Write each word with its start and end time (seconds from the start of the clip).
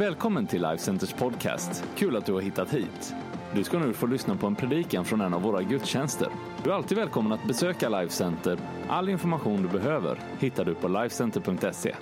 Välkommen 0.00 0.46
till 0.46 0.62
Life 0.62 0.78
Centers 0.78 1.12
podcast. 1.12 1.84
Kul 1.96 2.16
att 2.16 2.26
du 2.26 2.32
har 2.32 2.40
hittat 2.40 2.74
hit. 2.74 3.14
Du 3.54 3.64
ska 3.64 3.78
nu 3.78 3.92
få 3.92 4.06
lyssna 4.06 4.36
på 4.36 4.46
en 4.46 4.56
predikan 4.56 5.04
från 5.04 5.20
en 5.20 5.34
av 5.34 5.42
våra 5.42 5.62
gudstjänster. 5.62 6.28
Du 6.64 6.70
är 6.70 6.74
alltid 6.74 6.98
välkommen 6.98 7.32
att 7.32 7.44
besöka 7.44 7.88
Life 7.88 8.14
Center. 8.14 8.58
All 8.88 9.08
information 9.08 9.62
du 9.62 9.68
behöver 9.68 10.20
hittar 10.38 10.64
du 10.64 10.74
på 10.74 10.88
lifecenter.se. 10.88 11.94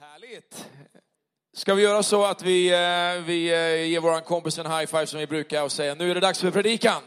Härligt! 0.00 0.68
Ska 1.52 1.74
vi 1.74 1.82
göra 1.82 2.02
så 2.02 2.24
att 2.24 2.42
vi, 2.42 2.72
eh, 2.72 3.24
vi 3.26 3.52
eh, 3.52 3.90
ger 3.90 4.00
vår 4.00 4.20
kompis 4.20 4.58
en 4.58 4.66
high 4.66 4.86
five 4.86 5.06
som 5.06 5.20
vi 5.20 5.26
brukar 5.26 5.64
och 5.64 5.72
säga 5.72 5.94
nu 5.94 6.10
är 6.10 6.14
det 6.14 6.20
dags 6.20 6.40
för 6.40 6.50
predikan. 6.50 7.02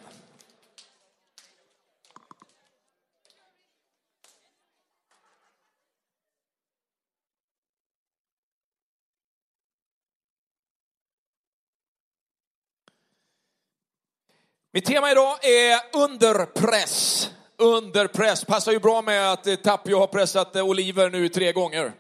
Mitt 14.76 14.86
tema 14.86 15.12
idag 15.12 15.46
är 15.46 15.80
under 15.94 16.46
press. 16.46 17.30
Under 17.58 18.08
press. 18.08 18.46
Passar 18.46 18.72
ju 18.72 18.80
bra 18.80 19.02
med 19.02 19.32
att 19.32 19.48
eh, 19.48 19.56
Tapio 19.56 20.00
har 20.00 20.08
pressat 20.08 20.56
eh, 20.56 20.66
oliver 20.66 21.10
nu 21.10 21.30
tre 21.30 21.52
gånger. 21.52 21.92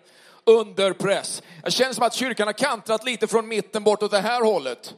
Under 0.45 0.93
press. 0.93 1.43
Jag 1.63 1.73
känner 1.73 1.93
som 1.93 2.03
att 2.03 2.13
kyrkan 2.13 2.47
har 2.47 2.53
kantrat 2.53 3.05
lite 3.05 3.27
från 3.27 3.47
mitten 3.47 3.83
bort 3.83 4.03
åt 4.03 4.11
det 4.11 4.19
här 4.19 4.41
hållet. 4.41 4.93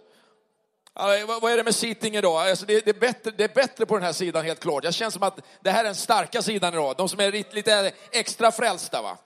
Vad- 1.41 1.51
är 1.51 1.57
det 1.57 1.63
med 1.63 1.75
sitting 1.75 2.15
idag? 2.15 2.49
Alltså 2.49 2.65
det, 2.65 2.85
det, 2.85 2.91
är 2.91 2.99
bättre, 2.99 3.31
det 3.37 3.43
är 3.43 3.53
bättre 3.55 3.85
på 3.85 3.95
den 3.95 4.03
här 4.03 4.13
sidan 4.13 4.45
helt 4.45 4.59
klart. 4.59 4.83
Jag 4.83 4.93
känner 4.93 5.11
som 5.11 5.23
att 5.23 5.39
det 5.61 5.71
här 5.71 5.79
är 5.79 5.83
den 5.83 5.95
starka 5.95 6.41
sidan 6.41 6.73
idag. 6.73 6.95
De 6.97 7.09
som 7.09 7.19
är 7.19 7.31
lite, 7.31 7.55
lite 7.55 7.91
extra 8.11 8.51
frälsta. 8.51 9.01
Va? 9.01 9.17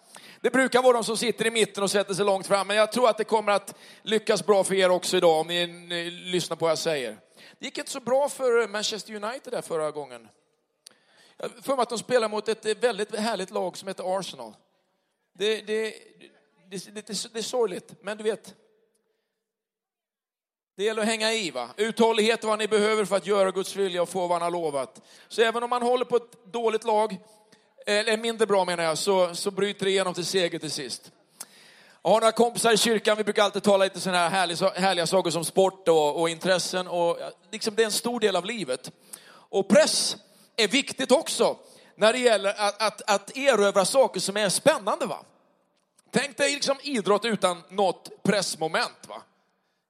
Det 0.41 0.49
brukar 0.49 0.81
vara 0.81 0.93
de 0.93 1.03
som 1.03 1.17
sitter 1.17 1.47
i 1.47 1.51
mitten 1.51 1.83
och 1.83 1.91
sätter 1.91 2.13
sig 2.13 2.25
långt 2.25 2.47
fram. 2.47 2.67
Men 2.67 2.77
jag 2.77 2.91
tror 2.91 3.09
att 3.09 3.17
det 3.17 3.23
kommer 3.23 3.51
att 3.51 3.73
lyckas 4.03 4.45
bra 4.45 4.63
för 4.63 4.75
er 4.75 4.89
också 4.89 5.17
idag 5.17 5.39
om 5.39 5.47
ni, 5.47 5.67
ni 5.67 6.11
lyssnar 6.11 6.57
på 6.57 6.65
vad 6.65 6.71
jag 6.71 6.77
säger. 6.77 7.17
Det 7.59 7.65
gick 7.65 7.77
inte 7.77 7.91
så 7.91 7.99
bra 7.99 8.29
för 8.29 8.67
Manchester 8.67 9.23
United 9.23 9.53
där 9.53 9.61
förra 9.61 9.91
gången. 9.91 10.27
Jag 11.37 11.49
har 11.49 11.61
för 11.61 11.75
mig 11.75 11.83
att 11.83 11.89
de 11.89 11.97
spelar 11.97 12.29
mot 12.29 12.47
ett 12.47 12.83
väldigt 12.83 13.15
härligt 13.15 13.51
lag 13.51 13.77
som 13.77 13.87
heter 13.87 14.19
Arsenal. 14.19 14.55
Det, 15.33 15.61
det, 15.61 15.93
det, 16.69 16.85
det, 16.85 17.07
det, 17.07 17.33
det 17.33 17.39
är 17.39 17.43
sorgligt, 17.43 17.93
men 18.01 18.17
du 18.17 18.23
vet. 18.23 18.55
Det 20.75 20.83
gäller 20.83 21.01
att 21.01 21.07
hänga 21.07 21.33
i. 21.33 21.51
Va? 21.51 21.69
Uthållighet 21.77 22.43
är 22.43 22.47
vad 22.47 22.59
ni 22.59 22.67
behöver 22.67 23.05
för 23.05 23.15
att 23.15 23.27
göra 23.27 23.51
Guds 23.51 23.75
vilja 23.75 24.01
och 24.01 24.09
få 24.09 24.19
vad 24.19 24.31
han 24.31 24.41
har 24.41 24.51
lovat. 24.51 25.01
Så 25.27 25.41
även 25.41 25.63
om 25.63 25.69
man 25.69 25.81
håller 25.81 26.05
på 26.05 26.15
ett 26.15 26.45
dåligt 26.45 26.83
lag, 26.83 27.11
eh, 27.85 27.95
eller 27.95 28.17
mindre 28.17 28.47
bra 28.47 28.65
menar 28.65 28.83
jag, 28.83 28.97
så, 28.97 29.35
så 29.35 29.51
bryter 29.51 29.85
det 29.85 29.91
igenom 29.91 30.13
till 30.13 30.25
seger 30.25 30.59
till 30.59 30.71
sist. 30.71 31.11
Jag 32.03 32.11
har 32.11 32.21
några 32.21 32.31
kompisar 32.31 32.73
i 32.73 32.77
kyrkan, 32.77 33.17
vi 33.17 33.23
brukar 33.23 33.43
alltid 33.43 33.63
tala 33.63 33.83
lite 33.83 33.99
sådana 33.99 34.17
här 34.17 34.29
härliga, 34.29 34.69
härliga 34.75 35.07
saker 35.07 35.31
som 35.31 35.45
sport 35.45 35.87
och, 35.87 36.21
och 36.21 36.29
intressen. 36.29 36.87
Och, 36.87 37.17
liksom, 37.51 37.75
det 37.75 37.83
är 37.83 37.85
en 37.85 37.91
stor 37.91 38.19
del 38.19 38.35
av 38.35 38.45
livet. 38.45 38.91
Och 39.31 39.67
press 39.67 40.17
är 40.57 40.67
viktigt 40.67 41.11
också 41.11 41.57
när 41.95 42.13
det 42.13 42.19
gäller 42.19 42.49
att, 42.49 42.81
att, 42.81 43.01
att 43.09 43.37
erövra 43.37 43.85
saker 43.85 44.19
som 44.19 44.37
är 44.37 44.49
spännande. 44.49 45.05
Va? 45.05 45.25
Tänk 46.11 46.37
dig 46.37 46.53
liksom 46.53 46.77
idrott 46.83 47.25
utan 47.25 47.63
något 47.69 48.23
pressmoment. 48.23 49.07
Va? 49.07 49.21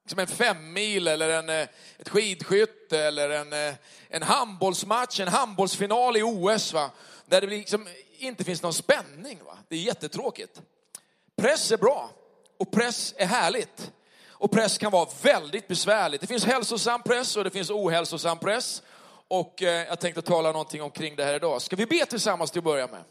Som 0.08 0.18
en 0.18 0.26
femmil 0.26 1.08
eller 1.08 1.28
en, 1.28 1.48
eh, 1.48 1.68
ett 1.98 2.08
skidskytte 2.08 2.98
eller 2.98 3.30
en, 3.30 3.52
eh, 3.52 3.74
en 4.08 4.22
handbollsmatch, 4.22 5.20
en 5.20 5.28
handbollsfinal 5.28 6.16
i 6.16 6.22
OS. 6.22 6.72
Va? 6.72 6.90
Där 7.26 7.40
det 7.40 7.46
liksom 7.46 7.88
inte 8.18 8.44
finns 8.44 8.62
någon 8.62 8.74
spänning. 8.74 9.38
Va? 9.44 9.58
Det 9.68 9.76
är 9.76 9.80
jättetråkigt. 9.80 10.60
Press 11.36 11.72
är 11.72 11.76
bra 11.76 12.10
och 12.58 12.70
press 12.70 13.14
är 13.16 13.26
härligt. 13.26 13.92
Och 14.28 14.50
press 14.50 14.78
kan 14.78 14.92
vara 14.92 15.08
väldigt 15.22 15.68
besvärligt. 15.68 16.20
Det 16.20 16.26
finns 16.26 16.44
hälsosam 16.44 17.02
press 17.02 17.36
och 17.36 17.44
det 17.44 17.50
finns 17.50 17.70
ohälsosam 17.70 18.38
press. 18.38 18.82
Och 19.28 19.62
eh, 19.62 19.86
jag 19.88 20.00
tänkte 20.00 20.22
tala 20.22 20.52
någonting 20.52 20.82
omkring 20.82 21.16
det 21.16 21.24
här 21.24 21.34
idag. 21.34 21.62
Ska 21.62 21.76
vi 21.76 21.86
be 21.86 22.06
tillsammans 22.06 22.50
till 22.50 22.58
att 22.58 22.64
börja 22.64 22.86
med? 22.86 23.04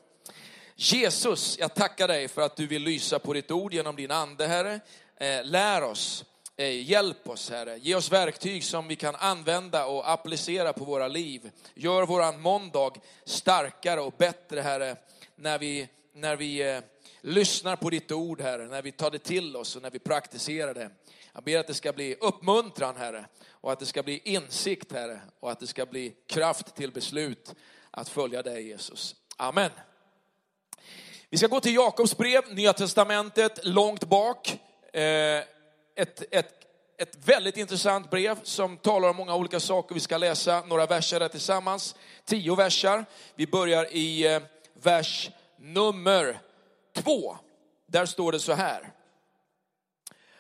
Jesus, 0.76 1.60
jag 1.60 1.74
tackar 1.74 2.08
dig 2.08 2.28
för 2.28 2.42
att 2.42 2.56
du 2.56 2.68
vill 2.68 2.84
lysa 2.84 3.20
på 3.20 3.34
ditt 3.34 3.52
ord 3.52 3.74
genom 3.74 3.96
din 3.96 4.12
ande, 4.12 4.48
Herre. 4.48 4.80
Eh, 5.18 5.44
lär 5.44 5.84
oss, 5.84 6.26
eh, 6.58 6.90
hjälp 6.90 7.30
oss, 7.30 7.50
Herre. 7.50 7.78
Ge 7.78 7.96
oss 7.96 8.12
verktyg 8.12 8.64
som 8.64 8.88
vi 8.88 8.96
kan 8.96 9.16
använda 9.16 9.86
och 9.86 10.12
applicera 10.12 10.74
på 10.74 10.86
våra 10.86 11.08
liv. 11.08 11.52
Gör 11.74 12.06
våran 12.06 12.42
måndag 12.42 12.92
starkare 13.26 14.02
och 14.02 14.14
bättre, 14.18 14.62
Herre, 14.62 14.96
när 15.36 15.60
vi, 15.60 15.88
när 16.14 16.36
vi 16.36 16.72
eh, 16.72 16.80
lyssnar 17.22 17.76
på 17.76 17.90
ditt 17.90 18.12
ord, 18.12 18.42
Herre, 18.42 18.68
när 18.68 18.82
vi 18.82 18.92
tar 18.92 19.12
det 19.12 19.20
till 19.20 19.56
oss 19.56 19.76
och 19.76 19.82
när 19.82 19.92
vi 19.92 20.00
praktiserar 20.00 20.74
det. 20.74 20.90
Jag 21.34 21.44
ber 21.44 21.59
att 21.59 21.68
det 21.68 21.74
ska 21.74 21.94
bli 21.94 22.16
uppmuntran, 22.16 22.98
Herre, 22.98 23.26
och 23.50 23.72
att 23.72 23.80
det 23.80 23.86
ska 23.86 24.04
bli 24.04 24.22
insikt, 24.24 24.92
Herre, 24.92 25.22
och 25.40 25.52
att 25.52 25.60
det 25.60 25.68
ska 25.68 25.86
bli 25.86 26.14
kraft 26.28 26.76
till 26.76 26.92
beslut 26.92 27.56
att 27.92 28.10
följa 28.10 28.44
dig, 28.44 28.68
Jesus. 28.68 29.16
Amen. 29.38 29.72
Vi 31.30 31.38
ska 31.38 31.48
gå 31.48 31.60
till 31.60 31.76
Jakobs 31.76 32.18
brev, 32.18 32.54
Nya 32.54 32.74
Testamentet, 32.74 33.66
långt 33.66 34.04
bak. 34.04 34.60
Eh, 34.94 35.02
ett, 35.96 36.24
ett, 36.31 36.54
ett 36.98 37.28
väldigt 37.28 37.58
intressant 37.58 38.10
brev 38.10 38.40
som 38.44 38.78
talar 38.78 39.10
om 39.10 39.16
många 39.16 39.36
olika 39.36 39.60
saker. 39.60 39.96
Vi 39.96 40.02
ska 40.02 40.18
läsa 40.18 40.64
några 40.68 40.86
verser 40.86 41.20
där 41.20 41.28
tillsammans. 41.28 41.96
Tio 42.26 42.56
verser. 42.56 43.06
Vi 43.36 43.48
börjar 43.48 43.94
i 43.94 44.34
eh, 44.34 44.42
vers 44.74 45.30
nummer 45.58 46.40
2, 46.94 47.38
Där 47.85 48.06
står 48.06 48.31
det 48.31 48.40
så 48.40 48.53
här. 48.53 48.91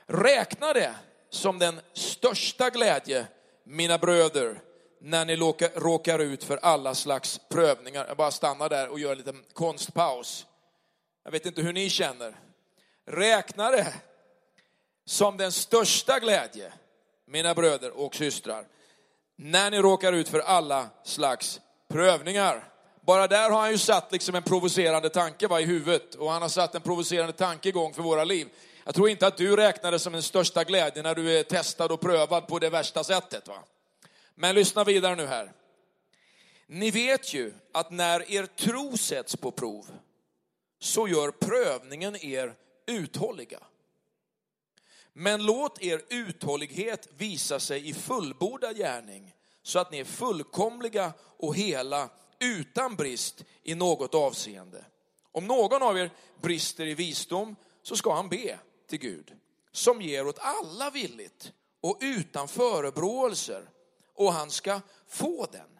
Räkna 0.05 0.73
det 0.73 0.95
som 1.29 1.59
den 1.59 1.81
största 1.93 2.69
glädje, 2.69 3.27
mina 3.63 3.97
bröder, 3.97 4.61
när 4.99 5.25
ni 5.25 5.35
råkar 5.75 6.19
ut 6.19 6.43
för 6.43 6.57
alla 6.57 6.95
slags 6.95 7.39
prövningar. 7.49 8.05
Jag 8.07 8.17
bara 8.17 8.31
stannar 8.31 8.69
där 8.69 8.89
och 8.89 8.99
gör 8.99 9.11
en 9.11 9.17
liten 9.17 9.43
konstpaus. 9.53 10.45
Jag 11.23 11.31
vet 11.31 11.45
inte 11.45 11.61
hur 11.61 11.73
ni 11.73 11.89
känner. 11.89 12.35
Räkna 13.05 13.71
det 13.71 13.93
som 15.05 15.37
den 15.37 15.51
största 15.51 16.19
glädje, 16.19 16.73
mina 17.25 17.53
bröder 17.53 17.91
och 17.91 18.15
systrar, 18.15 18.67
när 19.35 19.71
ni 19.71 19.77
råkar 19.77 20.13
ut 20.13 20.29
för 20.29 20.39
alla 20.39 20.89
slags 21.03 21.61
prövningar. 21.87 22.70
Bara 23.01 23.27
där 23.27 23.49
har 23.49 23.59
han 23.59 23.71
ju 23.71 23.77
satt 23.77 24.11
liksom 24.11 24.35
en 24.35 24.43
provocerande 24.43 25.09
tanke 25.09 25.47
va, 25.47 25.61
i 25.61 25.65
huvudet 25.65 26.15
och 26.15 26.31
han 26.31 26.41
har 26.41 26.49
satt 26.49 26.75
en 26.75 26.81
provocerande 26.81 27.33
tanke 27.33 27.69
igång 27.69 27.93
för 27.93 28.01
våra 28.01 28.23
liv. 28.23 28.47
Jag 28.83 28.95
tror 28.95 29.09
inte 29.09 29.27
att 29.27 29.37
du 29.37 29.55
räknar 29.55 29.91
det 29.91 29.99
som 29.99 30.13
den 30.13 30.23
största 30.23 30.63
glädjen 30.63 31.03
när 31.03 31.15
du 31.15 31.39
är 31.39 31.43
testad 31.43 31.91
och 31.91 32.01
prövad 32.01 32.47
på 32.47 32.59
det 32.59 32.69
värsta 32.69 33.03
sättet. 33.03 33.47
Va? 33.47 33.63
Men 34.35 34.55
lyssna 34.55 34.83
vidare 34.83 35.15
nu 35.15 35.25
här. 35.25 35.51
Ni 36.67 36.91
vet 36.91 37.33
ju 37.33 37.53
att 37.71 37.91
när 37.91 38.31
er 38.31 38.45
tro 38.45 38.97
sätts 38.97 39.35
på 39.35 39.51
prov 39.51 39.85
så 40.79 41.07
gör 41.07 41.31
prövningen 41.31 42.25
er 42.25 42.53
uthålliga. 42.87 43.59
Men 45.13 45.45
låt 45.45 45.81
er 45.81 46.01
uthållighet 46.09 47.07
visa 47.17 47.59
sig 47.59 47.89
i 47.89 47.93
fullbordad 47.93 48.77
gärning 48.77 49.33
så 49.63 49.79
att 49.79 49.91
ni 49.91 49.99
är 49.99 50.05
fullkomliga 50.05 51.13
och 51.37 51.55
hela 51.55 52.09
utan 52.41 52.95
brist 52.95 53.43
i 53.63 53.75
något 53.75 54.15
avseende. 54.15 54.85
Om 55.31 55.47
någon 55.47 55.83
av 55.83 55.97
er 55.97 56.11
brister 56.41 56.85
i 56.85 56.93
visdom 56.93 57.55
så 57.81 57.95
ska 57.95 58.13
han 58.13 58.29
be 58.29 58.59
till 58.87 58.99
Gud 58.99 59.33
som 59.71 60.01
ger 60.01 60.27
åt 60.27 60.39
alla 60.39 60.89
villigt 60.89 61.51
och 61.81 61.97
utan 62.01 62.47
förebråelser 62.47 63.69
och 64.15 64.33
han 64.33 64.51
ska 64.51 64.81
få 65.07 65.47
den. 65.51 65.79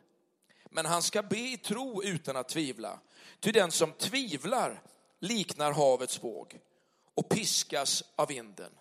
Men 0.70 0.86
han 0.86 1.02
ska 1.02 1.24
be 1.24 1.40
i 1.40 1.58
tro 1.58 2.04
utan 2.04 2.36
att 2.36 2.50
tvivla. 2.50 3.00
Ty 3.40 3.52
den 3.52 3.72
som 3.72 3.92
tvivlar 3.92 4.82
liknar 5.20 5.72
havets 5.72 6.24
våg 6.24 6.60
och 7.16 7.30
piskas 7.30 8.04
av 8.16 8.28
vinden. 8.28 8.72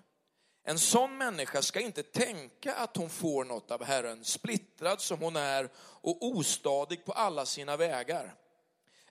En 0.70 0.78
sån 0.78 1.18
människa 1.18 1.62
ska 1.62 1.80
inte 1.80 2.02
tänka 2.02 2.74
att 2.74 2.96
hon 2.96 3.10
får 3.10 3.44
något 3.44 3.70
av 3.70 3.84
Herren, 3.84 4.24
splittrad 4.24 5.00
som 5.00 5.20
hon 5.20 5.36
är 5.36 5.68
och 5.76 6.26
ostadig 6.26 7.04
på 7.04 7.12
alla 7.12 7.46
sina 7.46 7.76
vägar. 7.76 8.34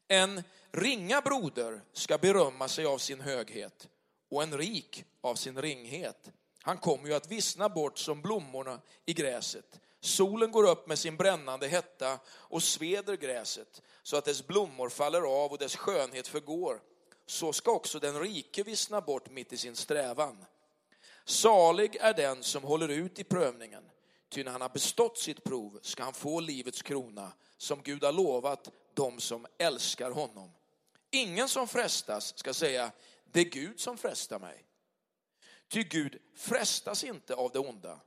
En 0.07 0.43
ringa 0.71 1.21
broder 1.21 1.81
ska 1.93 2.17
berömma 2.17 2.67
sig 2.67 2.85
av 2.85 2.97
sin 2.97 3.21
höghet 3.21 3.87
och 4.29 4.43
en 4.43 4.57
rik 4.57 5.03
av 5.21 5.35
sin 5.35 5.61
ringhet. 5.61 6.31
Han 6.61 6.77
kommer 6.77 7.07
ju 7.07 7.13
att 7.13 7.31
vissna 7.31 7.69
bort 7.69 7.97
som 7.97 8.21
blommorna 8.21 8.81
i 9.05 9.13
gräset. 9.13 9.79
Solen 9.99 10.51
går 10.51 10.69
upp 10.69 10.87
med 10.87 10.99
sin 10.99 11.17
brännande 11.17 11.67
hetta 11.67 12.19
och 12.27 12.63
sveder 12.63 13.17
gräset 13.17 13.81
så 14.03 14.17
att 14.17 14.25
dess 14.25 14.47
blommor 14.47 14.89
faller 14.89 15.21
av 15.21 15.51
och 15.51 15.57
dess 15.57 15.75
skönhet 15.75 16.27
förgår. 16.27 16.81
Så 17.25 17.53
ska 17.53 17.71
också 17.71 17.99
den 17.99 18.19
rike 18.19 18.63
vissna 18.63 19.01
bort 19.01 19.29
mitt 19.29 19.53
i 19.53 19.57
sin 19.57 19.75
strävan. 19.75 20.45
Salig 21.29 21.95
är 21.95 22.13
den 22.13 22.43
som 22.43 22.63
håller 22.63 22.89
ut 22.89 23.19
i 23.19 23.23
prövningen, 23.23 23.89
ty 24.29 24.43
när 24.43 24.51
han 24.51 24.61
har 24.61 24.69
bestått 24.69 25.17
sitt 25.17 25.43
prov 25.43 25.79
ska 25.81 26.03
han 26.03 26.13
få 26.13 26.39
livets 26.39 26.81
krona 26.81 27.33
som 27.57 27.81
Gud 27.83 28.03
har 28.03 28.11
lovat 28.11 28.71
dem 28.93 29.19
som 29.19 29.47
älskar 29.57 30.11
honom. 30.11 30.51
Ingen 31.11 31.49
som 31.49 31.67
frestas 31.67 32.37
ska 32.37 32.53
säga, 32.53 32.91
det 33.23 33.39
är 33.39 33.45
Gud 33.45 33.79
som 33.79 33.97
frestar 33.97 34.39
mig. 34.39 34.65
Ty 35.67 35.83
Gud 35.83 36.21
frestas 36.35 37.03
inte 37.03 37.35
av 37.35 37.51
det 37.51 37.59
onda 37.59 37.99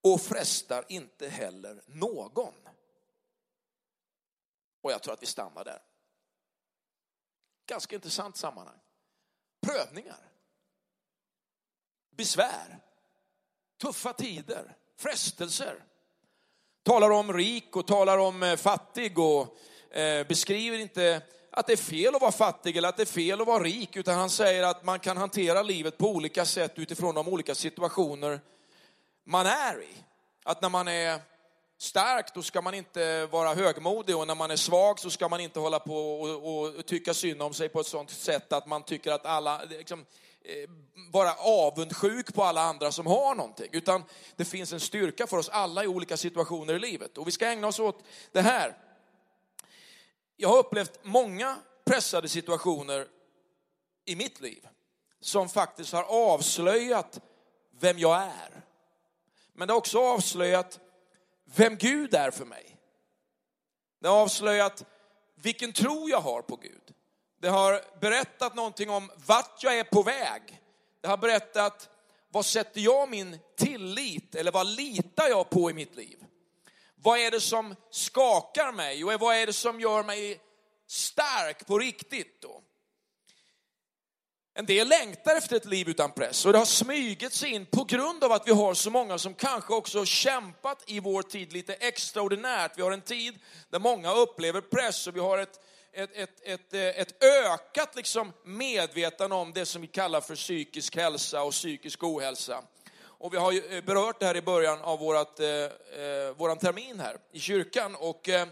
och 0.00 0.20
frestar 0.20 0.84
inte 0.88 1.28
heller 1.28 1.82
någon. 1.86 2.54
Och 4.80 4.92
jag 4.92 5.02
tror 5.02 5.14
att 5.14 5.22
vi 5.22 5.26
stannar 5.26 5.64
där. 5.64 5.82
Ganska 7.66 7.94
intressant 7.94 8.36
sammanhang. 8.36 8.78
Prövningar, 9.60 10.33
besvär, 12.16 12.78
tuffa 13.82 14.12
tider, 14.12 14.76
frestelser. 14.98 15.84
Talar 16.82 17.10
om 17.10 17.32
rik 17.32 17.76
och 17.76 17.86
talar 17.86 18.18
om 18.18 18.42
eh, 18.42 18.56
fattig 18.56 19.18
och 19.18 19.58
eh, 19.90 20.26
beskriver 20.26 20.78
inte 20.78 21.22
att 21.50 21.66
det 21.66 21.72
är 21.72 21.76
fel 21.76 22.14
att 22.14 22.20
vara 22.20 22.32
fattig 22.32 22.76
eller 22.76 22.88
att 22.88 22.96
det 22.96 23.02
är 23.02 23.06
fel 23.06 23.40
att 23.40 23.46
vara 23.46 23.62
rik, 23.62 23.96
utan 23.96 24.14
han 24.14 24.30
säger 24.30 24.62
att 24.62 24.84
man 24.84 25.00
kan 25.00 25.16
hantera 25.16 25.62
livet 25.62 25.98
på 25.98 26.10
olika 26.10 26.44
sätt 26.44 26.72
utifrån 26.78 27.14
de 27.14 27.28
olika 27.28 27.54
situationer 27.54 28.40
man 29.24 29.46
är 29.46 29.82
i. 29.82 29.96
Att 30.44 30.62
när 30.62 30.68
man 30.68 30.88
är 30.88 31.20
stark, 31.78 32.34
då 32.34 32.42
ska 32.42 32.62
man 32.62 32.74
inte 32.74 33.26
vara 33.26 33.54
högmodig 33.54 34.16
och 34.16 34.26
när 34.26 34.34
man 34.34 34.50
är 34.50 34.56
svag 34.56 34.98
så 34.98 35.10
ska 35.10 35.28
man 35.28 35.40
inte 35.40 35.60
hålla 35.60 35.78
på 35.78 36.20
och, 36.20 36.76
och 36.76 36.86
tycka 36.86 37.14
synd 37.14 37.42
om 37.42 37.54
sig 37.54 37.68
på 37.68 37.80
ett 37.80 37.86
sånt 37.86 38.10
sätt 38.10 38.52
att 38.52 38.66
man 38.66 38.82
tycker 38.82 39.12
att 39.12 39.26
alla, 39.26 39.64
liksom, 39.64 40.06
Eh, 40.46 40.70
vara 41.10 41.34
avundsjuk 41.34 42.34
på 42.34 42.42
alla 42.42 42.60
andra 42.60 42.92
som 42.92 43.06
har 43.06 43.34
någonting. 43.34 43.68
Utan 43.72 44.04
det 44.36 44.44
finns 44.44 44.72
en 44.72 44.80
styrka 44.80 45.26
för 45.26 45.36
oss 45.36 45.48
alla 45.48 45.84
i 45.84 45.86
olika 45.86 46.16
situationer 46.16 46.74
i 46.74 46.78
livet. 46.78 47.18
Och 47.18 47.26
vi 47.26 47.32
ska 47.32 47.46
ägna 47.46 47.66
oss 47.66 47.78
åt 47.78 48.04
det 48.32 48.40
här. 48.40 48.76
Jag 50.36 50.48
har 50.48 50.58
upplevt 50.58 50.98
många 51.02 51.56
pressade 51.84 52.28
situationer 52.28 53.06
i 54.04 54.16
mitt 54.16 54.40
liv 54.40 54.68
som 55.20 55.48
faktiskt 55.48 55.92
har 55.92 56.02
avslöjat 56.02 57.20
vem 57.80 57.98
jag 57.98 58.22
är. 58.22 58.64
Men 59.52 59.68
det 59.68 59.74
har 59.74 59.78
också 59.78 59.98
avslöjat 59.98 60.80
vem 61.44 61.76
Gud 61.76 62.14
är 62.14 62.30
för 62.30 62.44
mig. 62.44 62.76
Det 64.00 64.08
har 64.08 64.22
avslöjat 64.22 64.84
vilken 65.34 65.72
tro 65.72 66.08
jag 66.08 66.20
har 66.20 66.42
på 66.42 66.56
Gud. 66.56 66.83
Det 67.44 67.50
har 67.50 67.80
berättat 68.00 68.54
någonting 68.54 68.90
om 68.90 69.10
vart 69.26 69.62
jag 69.62 69.78
är 69.78 69.84
på 69.84 70.02
väg. 70.02 70.42
Det 71.00 71.08
har 71.08 71.16
berättat 71.16 71.88
vad 72.28 72.46
sätter 72.46 72.80
jag 72.80 73.08
min 73.08 73.38
tillit 73.56 74.34
eller 74.34 74.52
vad 74.52 74.66
litar 74.66 75.28
jag 75.28 75.50
på 75.50 75.70
i 75.70 75.74
mitt 75.74 75.94
liv? 75.94 76.24
Vad 76.94 77.18
är 77.18 77.30
det 77.30 77.40
som 77.40 77.76
skakar 77.90 78.72
mig 78.72 79.04
och 79.04 79.20
vad 79.20 79.36
är 79.36 79.46
det 79.46 79.52
som 79.52 79.80
gör 79.80 80.02
mig 80.02 80.40
stark 80.86 81.66
på 81.66 81.78
riktigt 81.78 82.42
då? 82.42 82.62
En 84.54 84.66
del 84.66 84.88
längtar 84.88 85.36
efter 85.36 85.56
ett 85.56 85.64
liv 85.64 85.88
utan 85.88 86.12
press 86.12 86.46
och 86.46 86.52
det 86.52 86.58
har 86.58 86.64
smugit 86.64 87.32
sig 87.32 87.50
in 87.50 87.66
på 87.66 87.84
grund 87.84 88.24
av 88.24 88.32
att 88.32 88.48
vi 88.48 88.52
har 88.52 88.74
så 88.74 88.90
många 88.90 89.18
som 89.18 89.34
kanske 89.34 89.74
också 89.74 90.04
kämpat 90.04 90.82
i 90.86 91.00
vår 91.00 91.22
tid 91.22 91.52
lite 91.52 91.74
extraordinärt. 91.74 92.72
Vi 92.76 92.82
har 92.82 92.92
en 92.92 93.00
tid 93.00 93.38
där 93.70 93.78
många 93.78 94.14
upplever 94.14 94.60
press 94.60 95.06
och 95.06 95.16
vi 95.16 95.20
har 95.20 95.38
ett, 95.38 95.60
ett, 95.94 96.10
ett, 96.14 96.40
ett, 96.42 96.74
eh, 96.74 97.00
ett 97.00 97.24
ökat 97.24 97.96
liksom 97.96 98.32
medvetande 98.44 99.36
om 99.36 99.52
det 99.52 99.66
som 99.66 99.82
vi 99.82 99.88
kallar 99.88 100.20
för 100.20 100.34
psykisk 100.34 100.96
hälsa 100.96 101.42
och 101.42 101.52
psykisk 101.52 102.02
ohälsa. 102.02 102.64
Och 102.96 103.32
vi 103.34 103.36
har 103.36 103.52
ju 103.52 103.64
eh, 103.64 103.84
berört 103.84 104.20
det 104.20 104.26
här 104.26 104.36
i 104.36 104.42
början 104.42 104.80
av 104.80 104.98
vårat, 104.98 105.40
eh, 105.40 105.48
eh 105.48 106.30
våran 106.36 106.58
termin 106.58 107.00
här 107.00 107.18
i 107.32 107.40
kyrkan. 107.40 107.94
Och, 107.94 108.28
eh, 108.28 108.48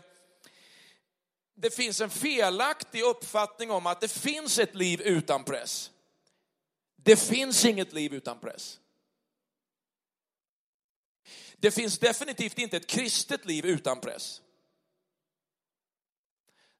det 1.55 1.75
finns 1.75 2.01
en 2.01 2.11
felaktig 2.11 3.03
uppfattning 3.03 3.71
om 3.71 3.87
att 3.87 4.01
det 4.01 4.13
finns 4.13 4.59
ett 4.59 4.75
liv 4.75 5.01
utan 5.01 5.45
press. 5.45 5.91
Det 6.97 7.17
finns 7.17 7.65
inget 7.65 7.93
liv 7.93 8.15
utan 8.15 8.39
press. 8.39 8.79
Det 11.57 11.71
finns 11.71 11.99
definitivt 11.99 12.59
inte 12.59 12.77
ett 12.77 12.87
kristet 12.87 13.45
liv 13.45 13.67
utan 13.67 14.01
press. 14.01 14.41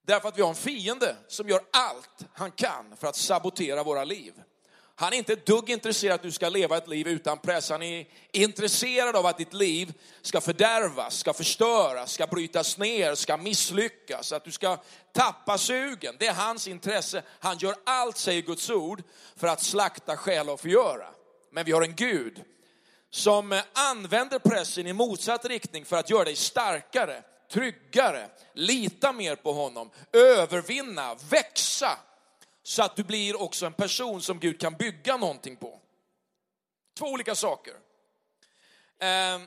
Därför 0.07 0.29
att 0.29 0.39
vi 0.39 0.43
har 0.43 0.49
en 0.49 0.55
fiende 0.55 1.17
som 1.29 1.49
gör 1.49 1.61
allt 1.71 2.27
han 2.35 2.51
kan 2.51 2.97
för 2.97 3.07
att 3.07 3.17
sabotera 3.17 3.83
våra 3.83 4.05
liv. 4.05 4.33
Han 4.95 5.13
är 5.13 5.17
inte 5.17 5.33
ett 5.33 5.47
dugg 5.47 5.71
intresserad 5.71 6.15
att 6.15 6.23
du 6.23 6.31
ska 6.31 6.49
leva 6.49 6.77
ett 6.77 6.89
liv 6.89 7.09
utan 7.09 7.39
press. 7.39 7.71
Han 7.71 7.83
är 7.83 8.07
intresserad 8.33 9.17
av 9.17 9.27
att 9.27 9.39
ditt 9.39 9.53
liv 9.53 9.93
ska 10.23 10.41
fördärvas, 10.41 11.19
ska 11.19 11.33
förstöras, 11.33 12.13
ska 12.13 12.27
brytas 12.27 12.79
ner, 12.79 13.15
ska 13.15 13.37
misslyckas, 13.37 14.33
att 14.33 14.45
du 14.45 14.51
ska 14.51 14.79
tappa 15.13 15.59
sugen. 15.59 16.17
Det 16.19 16.27
är 16.27 16.35
hans 16.35 16.69
intresse. 16.69 17.23
Han 17.41 17.59
gör 17.59 17.75
allt, 17.85 18.17
säger 18.17 18.43
Guds 18.43 18.71
ord, 18.71 19.03
för 19.37 19.47
att 19.47 19.63
slakta, 19.63 20.17
stjäla 20.17 20.53
och 20.53 20.61
förgöra. 20.61 21.09
Men 21.51 21.65
vi 21.65 21.73
har 21.73 21.83
en 21.83 21.95
Gud 21.95 22.43
som 23.11 23.61
använder 23.73 24.39
pressen 24.39 24.87
i 24.87 24.93
motsatt 24.93 25.45
riktning 25.45 25.85
för 25.85 25.97
att 25.97 26.11
göra 26.11 26.25
dig 26.25 26.37
starkare, 26.37 27.23
tryggare, 27.53 28.29
lita 28.53 29.13
mer 29.13 29.37
på 29.37 29.53
honom, 29.53 29.91
övervinna, 30.13 31.15
växa 31.31 31.99
så 32.63 32.83
att 32.83 32.97
du 32.97 33.05
blir 33.05 33.41
också 33.41 33.67
en 33.67 33.73
person 33.73 34.23
som 34.23 34.39
Gud 34.39 34.61
kan 34.61 34.75
bygga 34.75 35.17
någonting 35.17 35.57
på. 35.57 35.81
Två 36.99 37.07
olika 37.07 37.35
saker. 37.35 37.75
Eh, 38.99 39.41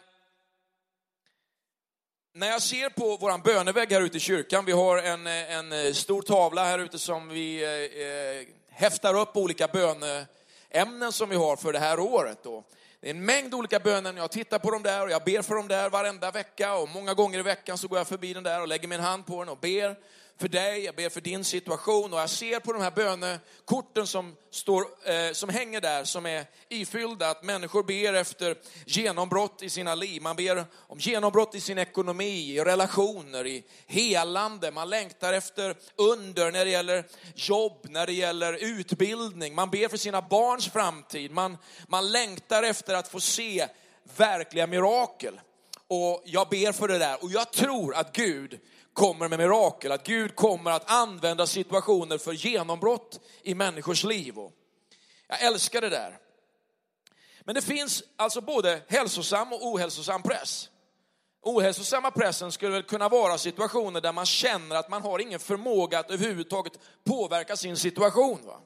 när 2.33 2.47
jag 2.47 2.61
ser 2.61 2.89
på 2.89 3.17
vår 3.17 3.37
bönevägg 3.37 3.91
här 3.91 4.01
ute 4.01 4.17
i 4.17 4.19
kyrkan, 4.19 4.65
vi 4.65 4.71
har 4.71 4.97
en, 4.97 5.27
en 5.27 5.95
stor 5.95 6.21
tavla 6.21 6.63
här 6.63 6.79
ute 6.79 6.99
som 6.99 7.29
vi 7.29 7.63
eh, 7.63 8.01
eh 8.01 8.47
häftar 8.69 9.13
upp 9.13 9.37
olika 9.37 9.67
böneämnen 9.67 11.11
som 11.11 11.29
vi 11.29 11.35
har 11.35 11.55
för 11.55 11.73
det 11.73 11.79
här 11.79 11.99
året. 11.99 12.43
Då. 12.43 12.63
Det 13.05 13.09
är 13.09 13.15
en 13.15 13.25
mängd 13.25 13.53
olika 13.53 13.79
böner. 13.79 14.13
jag 14.17 14.31
tittar 14.31 14.59
på 14.59 14.71
dem 14.71 14.83
där 14.83 15.03
och 15.03 15.11
jag 15.11 15.23
ber 15.23 15.41
för 15.41 15.55
dem 15.55 15.67
där 15.67 15.89
varenda 15.89 16.31
vecka 16.31 16.75
och 16.75 16.89
många 16.89 17.13
gånger 17.13 17.39
i 17.39 17.41
veckan 17.41 17.77
så 17.77 17.87
går 17.87 17.97
jag 17.97 18.07
förbi 18.07 18.33
den 18.33 18.43
där 18.43 18.61
och 18.61 18.67
lägger 18.67 18.87
min 18.87 18.99
hand 18.99 19.25
på 19.25 19.43
den 19.43 19.49
och 19.49 19.57
ber 19.57 19.95
för 20.37 20.47
dig, 20.47 20.83
jag 20.83 20.95
ber 20.95 21.09
för 21.09 21.21
din 21.21 21.43
situation 21.43 22.13
och 22.13 22.19
jag 22.19 22.29
ser 22.29 22.59
på 22.59 22.73
de 22.73 22.81
här 22.81 22.91
bönekorten 22.91 24.07
som, 24.07 24.35
står, 24.51 24.81
eh, 25.03 25.31
som 25.33 25.49
hänger 25.49 25.81
där, 25.81 26.03
som 26.03 26.25
är 26.25 26.45
ifyllda, 26.69 27.29
att 27.29 27.43
människor 27.43 27.83
ber 27.83 28.13
efter 28.13 28.57
genombrott 28.85 29.63
i 29.63 29.69
sina 29.69 29.95
liv. 29.95 30.21
Man 30.21 30.35
ber 30.35 30.65
om 30.75 30.99
genombrott 30.99 31.55
i 31.55 31.61
sin 31.61 31.77
ekonomi, 31.77 32.55
i 32.55 32.63
relationer, 32.63 33.47
i 33.47 33.63
helande. 33.85 34.71
Man 34.71 34.89
längtar 34.89 35.33
efter 35.33 35.75
under 35.95 36.51
när 36.51 36.65
det 36.65 36.71
gäller 36.71 37.05
jobb, 37.35 37.85
när 37.89 38.05
det 38.05 38.13
gäller 38.13 38.53
utbildning. 38.53 39.55
Man 39.55 39.69
ber 39.69 39.87
för 39.87 39.97
sina 39.97 40.21
barns 40.21 40.67
framtid. 40.67 41.31
Man, 41.31 41.57
man 41.87 42.11
längtar 42.11 42.63
efter 42.63 42.95
att 42.95 43.07
få 43.07 43.19
se 43.19 43.67
verkliga 44.17 44.67
mirakel. 44.67 45.39
Och 45.87 46.23
jag 46.25 46.49
ber 46.49 46.71
för 46.71 46.87
det 46.87 46.97
där 46.97 47.23
och 47.23 47.31
jag 47.31 47.51
tror 47.51 47.95
att 47.95 48.15
Gud 48.15 48.59
kommer 48.95 49.29
med 49.29 49.39
mirakel, 49.39 49.91
att 49.91 50.07
Gud 50.07 50.35
kommer 50.35 50.71
att 50.71 50.91
använda 50.91 51.47
situationer 51.47 52.17
för 52.17 52.33
genombrott 52.33 53.19
i 53.41 53.55
människors 53.55 54.03
liv. 54.03 54.39
Och 54.39 54.51
jag 55.27 55.41
älskar 55.41 55.81
det 55.81 55.89
där. 55.89 56.17
Men 57.41 57.55
det 57.55 57.61
finns 57.61 58.03
alltså 58.15 58.41
både 58.41 58.81
hälsosam 58.87 59.53
och 59.53 59.65
ohälsosam 59.65 60.23
press. 60.23 60.69
Ohälsosamma 61.41 62.11
pressen 62.11 62.51
skulle 62.51 62.71
väl 62.71 62.83
kunna 62.83 63.09
vara 63.09 63.37
situationer 63.37 64.01
där 64.01 64.13
man 64.13 64.25
känner 64.25 64.75
att 64.75 64.89
man 64.89 65.01
har 65.01 65.19
ingen 65.19 65.39
förmåga 65.39 65.99
att 65.99 66.11
överhuvudtaget 66.11 66.79
påverka 67.03 67.55
sin 67.55 67.77
situation. 67.77 68.39
Va? 68.45 68.61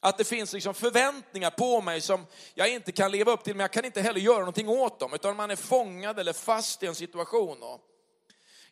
Att 0.00 0.18
det 0.18 0.24
finns 0.24 0.52
liksom 0.52 0.74
förväntningar 0.74 1.50
på 1.50 1.80
mig 1.80 2.00
som 2.00 2.26
jag 2.54 2.68
inte 2.68 2.92
kan 2.92 3.10
leva 3.10 3.32
upp 3.32 3.44
till, 3.44 3.54
men 3.54 3.60
jag 3.60 3.72
kan 3.72 3.84
inte 3.84 4.00
heller 4.00 4.20
göra 4.20 4.38
någonting 4.38 4.68
åt 4.68 5.00
dem, 5.00 5.14
utan 5.14 5.36
man 5.36 5.50
är 5.50 5.56
fångad 5.56 6.18
eller 6.18 6.32
fast 6.32 6.82
i 6.82 6.86
en 6.86 6.94
situation. 6.94 7.62
Och 7.62 7.80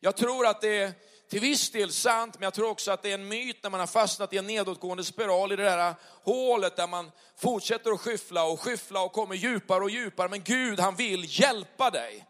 jag 0.04 0.16
tror 0.16 0.46
att 0.46 0.60
det 0.60 0.78
är 0.78 0.92
till 1.30 1.40
viss 1.40 1.70
del 1.70 1.92
sant, 1.92 2.34
men 2.34 2.42
jag 2.42 2.54
tror 2.54 2.68
också 2.68 2.90
att 2.90 3.02
det 3.02 3.10
är 3.10 3.14
en 3.14 3.28
myt 3.28 3.62
när 3.62 3.70
man 3.70 3.80
har 3.80 3.86
fastnat 3.86 4.32
i 4.32 4.36
en 4.36 4.46
nedåtgående 4.46 5.04
spiral 5.04 5.52
i 5.52 5.56
det 5.56 5.62
där 5.62 5.94
hålet 6.24 6.76
där 6.76 6.86
man 6.86 7.10
fortsätter 7.36 7.90
att 7.90 8.00
skyffla 8.00 8.44
och 8.44 8.60
skyffla 8.60 9.02
och 9.02 9.12
kommer 9.12 9.34
djupare 9.34 9.84
och 9.84 9.90
djupare. 9.90 10.28
Men 10.28 10.42
Gud, 10.42 10.80
han 10.80 10.96
vill 10.96 11.40
hjälpa 11.40 11.90
dig 11.90 12.26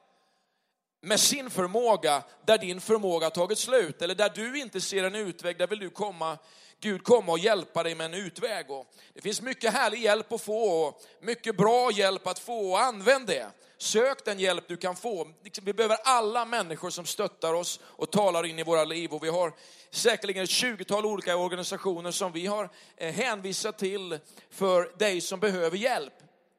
med 1.02 1.21
sin 1.21 1.50
förmåga 1.50 2.23
där 2.47 2.59
din 2.59 2.81
förmåga 2.81 3.26
har 3.26 3.31
tagit 3.31 3.59
slut. 3.59 4.02
Eller 4.02 4.14
där 4.14 4.33
du 4.35 4.59
inte 4.59 4.81
ser 4.81 5.05
en 5.05 5.14
utväg, 5.14 5.59
där 5.59 5.67
vill 5.67 5.79
du 5.79 5.91
komma 5.91 6.38
Gud 6.83 7.05
komma 7.05 7.33
och 7.33 7.38
hjälpa 7.38 7.83
dig 7.83 7.95
med 7.95 8.05
en 8.05 8.14
utväg. 8.14 8.71
Och 8.71 8.87
det 9.14 9.21
finns 9.21 9.43
mycket 9.43 9.73
härlig 9.73 10.02
hjälp 10.02 10.33
att 10.33 10.43
få 10.43 10.87
och 10.87 11.02
mycket 11.21 11.57
bra 11.57 11.91
hjälp 11.93 12.26
att 12.26 12.38
få 12.38 12.71
och 12.71 12.81
använd 12.81 13.26
det. 13.26 13.47
Sök 13.83 14.25
den 14.25 14.39
hjälp 14.39 14.65
du 14.69 14.77
kan 14.77 14.97
få. 14.97 15.29
Liksom, 15.45 15.65
vi 15.65 15.73
behöver 15.73 15.97
alla 16.05 16.45
människor 16.45 16.91
som 16.91 17.07
stöttar 17.07 17.55
oss 17.55 17.81
och 17.85 18.11
talar 18.11 18.47
in 18.47 18.59
i 18.59 18.62
våra 18.62 18.85
liv. 18.85 19.12
Och 19.12 19.25
vi 19.25 19.29
har 19.29 19.53
säkerligen 19.91 20.45
ett 20.45 20.51
20-tal 20.51 21.07
olika 21.07 21.37
organisationer 21.37 22.11
som 22.11 22.33
vi 22.33 22.47
har 22.47 22.71
eh, 22.97 23.15
hänvisat 23.15 23.79
till 23.79 24.19
för 24.51 24.99
dig 24.99 25.21
som 25.21 25.41
behöver 25.41 25.77
hjälp. 25.77 26.12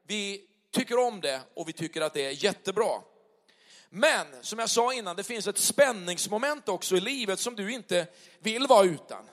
Vi 0.06 0.44
tycker 0.70 0.98
om 0.98 1.20
det 1.20 1.40
och 1.54 1.68
vi 1.68 1.72
tycker 1.72 2.00
att 2.00 2.14
det 2.14 2.26
är 2.26 2.44
jättebra. 2.44 3.00
Men 3.90 4.26
som 4.40 4.58
jag 4.58 4.70
sa 4.70 4.94
innan, 4.94 5.16
det 5.16 5.24
finns 5.24 5.46
ett 5.46 5.58
spänningsmoment 5.58 6.68
också 6.68 6.96
i 6.96 7.00
livet 7.00 7.40
som 7.40 7.56
du 7.56 7.72
inte 7.72 8.06
vill 8.38 8.66
vara 8.66 8.84
utan. 8.84 9.28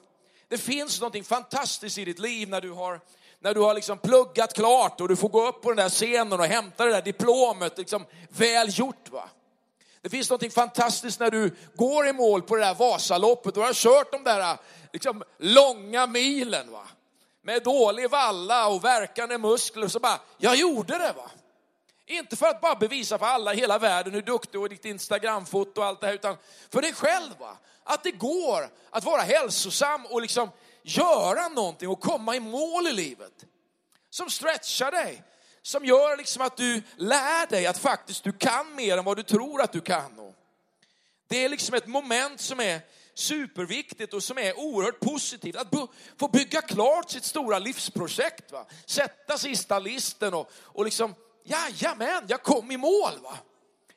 Det 0.48 0.58
finns 0.58 1.02
något 1.02 1.28
fantastiskt 1.28 1.98
i 1.98 2.06
ditt 2.06 2.20
liv 2.20 2.50
när 2.50 2.62
du 2.62 2.72
har, 2.72 3.02
när 3.44 3.54
du 3.54 3.60
har 3.60 3.74
liksom 3.74 3.98
pluggat 3.98 4.54
klart 4.54 5.02
och 5.02 5.08
du 5.08 5.16
får 5.16 5.30
gå 5.30 5.48
upp 5.48 5.62
på 5.62 5.70
den 5.70 5.78
där 5.78 5.90
scenen 5.90 6.40
och 6.40 6.46
hämta 6.46 6.86
det 6.86 6.92
där 6.92 7.02
diplomet, 7.02 7.78
liksom, 7.78 8.06
väl 8.30 8.68
gjort. 8.80 9.10
va. 9.10 9.30
Det 10.02 10.10
finns 10.10 10.30
något 10.30 10.54
fantastiskt 10.54 11.20
när 11.20 11.32
du 11.32 11.56
går 11.76 12.08
i 12.08 12.14
mål 12.14 12.42
på 12.42 12.56
det 12.56 12.62
där 12.66 12.74
Vasaloppet 12.74 13.58
och 13.58 13.64
har 13.64 13.74
kört 13.74 14.12
de 14.12 14.24
där 14.24 14.58
liksom, 14.94 15.24
långa 15.38 16.08
milen. 16.08 16.72
Va? 16.72 16.88
Med 17.42 17.64
dålig 17.64 18.10
valla 18.10 18.68
och 18.68 18.84
verkande 18.84 19.38
muskler. 19.38 19.88
Så 19.88 20.00
bara, 20.00 20.20
jag 20.38 20.56
gjorde 20.56 20.98
det. 20.98 21.14
va. 21.18 21.30
Inte 22.06 22.36
för 22.36 22.48
att 22.48 22.62
bara 22.62 22.76
bevisa 22.76 23.18
för 23.18 23.26
alla 23.26 23.54
i 23.54 23.58
hela 23.58 23.78
världen 23.80 24.14
hur 24.14 24.22
duktig 24.22 24.62
och 24.62 24.70
ditt 24.70 24.86
Instagramfoto 24.86 25.82
och 25.82 25.88
allt 25.88 26.02
det 26.02 26.08
här, 26.08 26.14
utan 26.14 26.38
för 26.70 26.82
dig 26.82 26.94
själv. 26.94 27.32
Va? 27.40 27.58
Att 27.84 28.04
det 28.04 28.12
går 28.12 28.70
att 28.90 29.04
vara 29.04 29.22
hälsosam 29.22 30.06
och 30.06 30.22
liksom 30.22 30.50
göra 30.84 31.48
någonting 31.48 31.90
och 31.90 32.02
komma 32.02 32.36
i 32.36 32.40
mål 32.40 32.88
i 32.88 32.94
livet. 32.94 33.46
Som 34.10 34.30
stretchar 34.30 34.92
dig, 34.92 35.24
som 35.62 35.86
gör 35.86 36.18
liksom 36.18 36.42
att 36.42 36.58
du 36.58 36.82
lär 36.96 37.48
dig 37.48 37.68
att 37.68 37.78
faktiskt 37.78 38.24
du 38.24 38.32
kan 38.32 38.76
mer 38.76 38.98
än 38.98 39.06
vad 39.06 39.18
du 39.18 39.24
tror 39.24 39.62
att 39.62 39.72
du 39.72 39.82
kan. 39.82 40.34
Det 41.28 41.46
är 41.46 41.50
liksom 41.50 41.76
ett 41.76 41.88
moment 41.88 42.42
som 42.42 42.60
är 42.60 42.82
superviktigt 43.14 44.14
och 44.14 44.24
som 44.24 44.38
är 44.38 44.60
oerhört 44.60 45.00
positivt. 45.00 45.56
Att 45.56 45.74
få 46.18 46.28
bygga 46.28 46.62
klart 46.62 47.10
sitt 47.10 47.24
stora 47.24 47.60
livsprojekt. 47.60 48.52
Va? 48.52 48.66
Sätta 48.86 49.38
sista 49.38 49.80
listen 49.80 50.34
och, 50.34 50.52
och 50.56 50.86
liksom, 50.86 51.16
jajamän, 51.44 52.26
jag 52.28 52.44
kom 52.44 52.72
i 52.72 52.78
mål. 52.78 53.20
Va? 53.24 53.38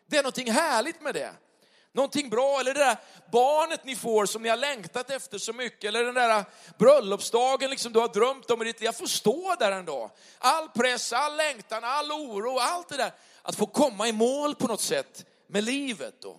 Det 0.06 0.16
är 0.16 0.22
någonting 0.22 0.52
härligt 0.52 1.00
med 1.00 1.14
det. 1.14 1.34
Någonting 1.94 2.30
bra, 2.30 2.60
eller 2.60 2.74
det 2.74 2.80
där 2.80 2.96
barnet 3.32 3.84
ni 3.84 3.96
får 3.96 4.26
som 4.26 4.42
ni 4.42 4.48
har 4.48 4.56
längtat 4.56 5.10
efter 5.10 5.38
så 5.38 5.52
mycket, 5.52 5.84
eller 5.84 6.04
den 6.04 6.14
där 6.14 6.44
bröllopsdagen 6.78 7.70
liksom 7.70 7.92
du 7.92 7.98
har 7.98 8.08
drömt 8.08 8.50
om 8.50 8.62
i 8.62 8.64
ditt 8.64 8.80
liv. 8.80 8.84
Jag 8.84 8.96
får 8.96 9.06
stå 9.06 9.54
där 9.58 9.72
en 9.72 9.84
dag. 9.84 10.10
All 10.38 10.68
press, 10.68 11.12
all 11.12 11.36
längtan, 11.36 11.84
all 11.84 12.12
oro, 12.12 12.58
allt 12.58 12.88
det 12.88 12.96
där. 12.96 13.12
Att 13.42 13.56
få 13.56 13.66
komma 13.66 14.08
i 14.08 14.12
mål 14.12 14.54
på 14.54 14.66
något 14.66 14.80
sätt 14.80 15.26
med 15.46 15.64
livet. 15.64 16.14
Då. 16.22 16.36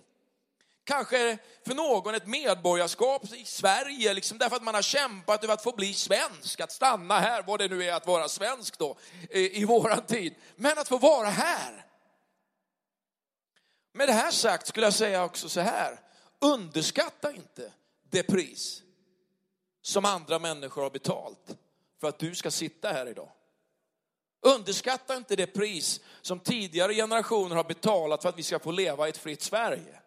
Kanske 0.84 1.38
för 1.66 1.74
någon 1.74 2.14
ett 2.14 2.26
medborgarskap 2.26 3.32
i 3.34 3.44
Sverige, 3.44 4.14
liksom 4.14 4.38
därför 4.38 4.56
att 4.56 4.62
man 4.62 4.74
har 4.74 4.82
kämpat 4.82 5.44
över 5.44 5.54
att 5.54 5.62
få 5.62 5.72
bli 5.72 5.94
svensk, 5.94 6.60
att 6.60 6.72
stanna 6.72 7.18
här, 7.20 7.42
vad 7.46 7.58
det 7.58 7.68
nu 7.68 7.84
är 7.84 7.92
att 7.92 8.06
vara 8.06 8.28
svensk 8.28 8.78
då, 8.78 8.96
i, 9.30 9.60
i 9.60 9.64
våran 9.64 10.02
tid. 10.06 10.34
Men 10.56 10.78
att 10.78 10.88
få 10.88 10.98
vara 10.98 11.28
här. 11.28 11.86
Med 13.96 14.08
det 14.08 14.12
här 14.12 14.30
sagt 14.30 14.66
skulle 14.66 14.86
jag 14.86 14.94
säga 14.94 15.24
också 15.24 15.48
så 15.48 15.60
här, 15.60 16.00
underskatta 16.40 17.32
inte 17.32 17.72
det 18.10 18.22
pris 18.22 18.82
som 19.82 20.04
andra 20.04 20.38
människor 20.38 20.82
har 20.82 20.90
betalt 20.90 21.56
för 22.00 22.08
att 22.08 22.18
du 22.18 22.34
ska 22.34 22.50
sitta 22.50 22.92
här 22.92 23.08
idag. 23.08 23.28
Underskatta 24.40 25.16
inte 25.16 25.36
det 25.36 25.46
pris 25.46 26.00
som 26.22 26.40
tidigare 26.40 26.94
generationer 26.94 27.56
har 27.56 27.64
betalat 27.64 28.22
för 28.22 28.28
att 28.28 28.38
vi 28.38 28.42
ska 28.42 28.58
få 28.58 28.70
leva 28.70 29.06
i 29.06 29.10
ett 29.10 29.16
fritt 29.16 29.42
Sverige. 29.42 30.00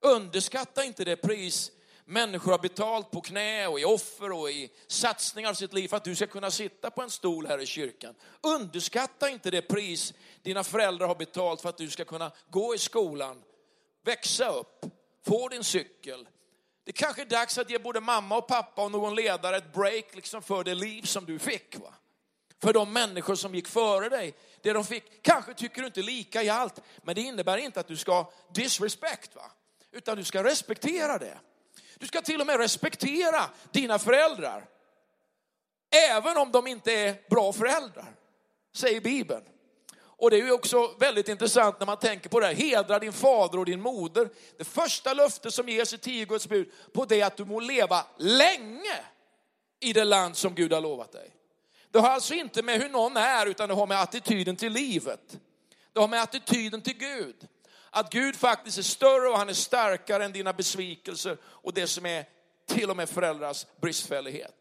Underskatta 0.00 0.84
inte 0.84 1.04
det 1.04 1.16
pris 1.16 1.70
människor 2.10 2.50
har 2.52 2.58
betalt 2.58 3.10
på 3.10 3.20
knä 3.20 3.66
och 3.66 3.80
i 3.80 3.84
offer 3.84 4.32
och 4.32 4.50
i 4.50 4.70
satsningar 4.86 5.50
av 5.50 5.54
sitt 5.54 5.72
liv 5.72 5.88
för 5.88 5.96
att 5.96 6.04
du 6.04 6.14
ska 6.14 6.26
kunna 6.26 6.50
sitta 6.50 6.90
på 6.90 7.02
en 7.02 7.10
stol 7.10 7.46
här 7.46 7.58
i 7.58 7.66
kyrkan. 7.66 8.14
Underskatta 8.40 9.28
inte 9.28 9.50
det 9.50 9.62
pris 9.62 10.14
dina 10.42 10.64
föräldrar 10.64 11.06
har 11.06 11.14
betalt 11.14 11.60
för 11.60 11.68
att 11.68 11.78
du 11.78 11.90
ska 11.90 12.04
kunna 12.04 12.32
gå 12.50 12.74
i 12.74 12.78
skolan, 12.78 13.42
växa 14.04 14.48
upp, 14.48 14.84
få 15.26 15.48
din 15.48 15.64
cykel. 15.64 16.28
Det 16.84 16.92
kanske 16.92 17.22
är 17.22 17.26
dags 17.26 17.58
att 17.58 17.70
ge 17.70 17.78
både 17.78 18.00
mamma 18.00 18.36
och 18.36 18.48
pappa 18.48 18.84
och 18.84 18.90
någon 18.90 19.14
ledare 19.14 19.56
ett 19.56 19.72
break 19.74 20.14
liksom 20.14 20.42
för 20.42 20.64
det 20.64 20.74
liv 20.74 21.02
som 21.02 21.24
du 21.24 21.38
fick. 21.38 21.78
Va? 21.78 21.94
För 22.62 22.72
de 22.72 22.92
människor 22.92 23.34
som 23.34 23.54
gick 23.54 23.68
före 23.68 24.08
dig, 24.08 24.34
det 24.62 24.72
de 24.72 24.84
fick, 24.84 25.22
kanske 25.22 25.54
tycker 25.54 25.80
du 25.80 25.86
inte 25.86 26.02
lika 26.02 26.42
i 26.42 26.48
allt, 26.48 26.80
men 27.02 27.14
det 27.14 27.20
innebär 27.20 27.56
inte 27.56 27.80
att 27.80 27.88
du 27.88 27.96
ska 27.96 28.32
disrespect, 28.54 29.36
va? 29.36 29.50
utan 29.92 30.16
du 30.16 30.24
ska 30.24 30.44
respektera 30.44 31.18
det. 31.18 31.38
Du 32.00 32.06
ska 32.06 32.22
till 32.22 32.40
och 32.40 32.46
med 32.46 32.58
respektera 32.60 33.50
dina 33.70 33.98
föräldrar. 33.98 34.68
Även 36.10 36.36
om 36.36 36.52
de 36.52 36.66
inte 36.66 36.92
är 36.92 37.16
bra 37.30 37.52
föräldrar, 37.52 38.14
säger 38.76 39.00
Bibeln. 39.00 39.42
Och 40.00 40.30
det 40.30 40.36
är 40.36 40.44
ju 40.44 40.52
också 40.52 40.94
väldigt 40.98 41.28
intressant 41.28 41.80
när 41.80 41.86
man 41.86 41.98
tänker 41.98 42.28
på 42.28 42.40
det 42.40 42.46
här. 42.46 42.54
Hedra 42.54 42.98
din 42.98 43.12
fader 43.12 43.58
och 43.58 43.64
din 43.64 43.80
moder. 43.80 44.28
Det 44.58 44.64
första 44.64 45.14
löftet 45.14 45.54
som 45.54 45.68
ges 45.68 45.92
i 45.92 45.98
tio 45.98 46.24
Guds 46.24 46.48
bud 46.48 46.70
på 46.92 47.04
det 47.04 47.20
är 47.20 47.26
att 47.26 47.36
du 47.36 47.44
må 47.44 47.60
leva 47.60 48.06
länge 48.18 49.00
i 49.80 49.92
det 49.92 50.04
land 50.04 50.36
som 50.36 50.54
Gud 50.54 50.72
har 50.72 50.80
lovat 50.80 51.12
dig. 51.12 51.30
Det 51.90 51.98
har 51.98 52.08
alltså 52.08 52.34
inte 52.34 52.62
med 52.62 52.82
hur 52.82 52.88
någon 52.88 53.16
är, 53.16 53.46
utan 53.46 53.68
det 53.68 53.74
har 53.74 53.86
med 53.86 54.00
attityden 54.00 54.56
till 54.56 54.72
livet. 54.72 55.38
Det 55.92 56.00
har 56.00 56.08
med 56.08 56.22
attityden 56.22 56.82
till 56.82 56.98
Gud. 56.98 57.48
Att 57.90 58.12
Gud 58.12 58.36
faktiskt 58.36 58.78
är 58.78 58.82
större 58.82 59.28
och 59.28 59.38
han 59.38 59.48
är 59.48 59.52
starkare 59.52 60.24
än 60.24 60.32
dina 60.32 60.52
besvikelser 60.52 61.36
och 61.44 61.74
det 61.74 61.86
som 61.86 62.06
är 62.06 62.24
till 62.66 62.90
och 62.90 62.96
med 62.96 63.08
föräldrars 63.08 63.66
bristfällighet. 63.80 64.54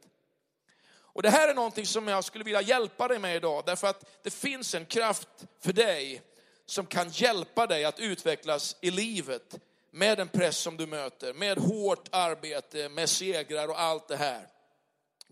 Och 1.19 1.21
det 1.21 1.29
här 1.29 1.47
är 1.47 1.53
någonting 1.53 1.85
som 1.85 2.07
jag 2.07 2.23
skulle 2.23 2.43
vilja 2.43 2.61
hjälpa 2.61 3.07
dig 3.07 3.19
med 3.19 3.35
idag, 3.35 3.63
därför 3.65 3.87
att 3.87 4.23
det 4.23 4.29
finns 4.29 4.75
en 4.75 4.85
kraft 4.85 5.27
för 5.59 5.73
dig 5.73 6.21
som 6.65 6.85
kan 6.85 7.09
hjälpa 7.09 7.67
dig 7.67 7.85
att 7.85 7.99
utvecklas 7.99 8.75
i 8.81 8.91
livet 8.91 9.55
med 9.91 10.17
den 10.17 10.27
press 10.27 10.57
som 10.57 10.77
du 10.77 10.87
möter, 10.87 11.33
med 11.33 11.57
hårt 11.57 12.09
arbete, 12.11 12.89
med 12.89 13.09
segrar 13.09 13.67
och 13.67 13.81
allt 13.81 14.07
det 14.07 14.15
här. 14.15 14.47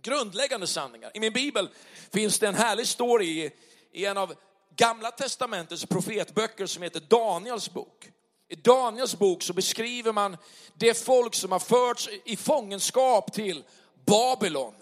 Grundläggande 0.01 0.67
sanningar. 0.67 1.11
I 1.13 1.19
min 1.19 1.33
bibel 1.33 1.69
finns 2.11 2.39
det 2.39 2.47
en 2.47 2.55
härlig 2.55 2.87
story 2.87 3.51
i 3.91 4.05
en 4.05 4.17
av 4.17 4.35
gamla 4.77 5.11
testamentets 5.11 5.85
profetböcker 5.85 6.65
som 6.65 6.83
heter 6.83 6.99
Daniels 6.99 7.73
bok. 7.73 8.09
I 8.49 8.55
Daniels 8.55 9.15
bok 9.15 9.43
så 9.43 9.53
beskriver 9.53 10.13
man 10.13 10.37
det 10.73 10.93
folk 10.93 11.35
som 11.35 11.51
har 11.51 11.59
förts 11.59 12.09
i 12.25 12.35
fångenskap 12.35 13.33
till 13.33 13.63
Babylon. 14.05 14.73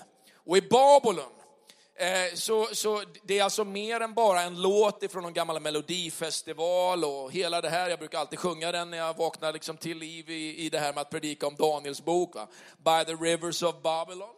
Och 0.46 0.58
i 0.58 0.62
Babylon 0.62 1.32
eh, 1.96 2.36
så, 2.36 2.66
så 2.66 3.04
det 3.24 3.40
är 3.40 3.44
alltså 3.44 3.64
mer 3.64 4.02
än 4.02 4.14
bara 4.14 4.42
en 4.42 4.62
låt 4.62 5.04
ifrån 5.04 5.24
någon 5.24 5.34
gammal 5.34 5.60
melodifestival 5.60 7.04
och 7.04 7.32
hela 7.32 7.62
det 7.62 7.70
här. 7.70 7.90
Jag 7.90 8.00
brukar 8.00 8.20
alltid 8.20 8.40
sjunga 8.40 8.72
den 8.72 8.90
när 8.90 8.98
jag 8.98 9.18
vaknar 9.18 9.54
liksom 9.54 9.78
till 9.78 9.98
liv 9.98 10.30
i, 10.30 10.66
i 10.66 10.70
det 10.70 10.80
här 10.80 10.94
med 10.94 11.02
att 11.02 11.10
predika 11.10 11.48
om 11.48 11.56
Daniels 11.56 12.06
bok. 12.06 12.36
Va? 12.36 12.48
By 12.78 13.06
the 13.06 13.24
rivers 13.24 13.64
of 13.64 13.75
Babylon. 13.82 14.36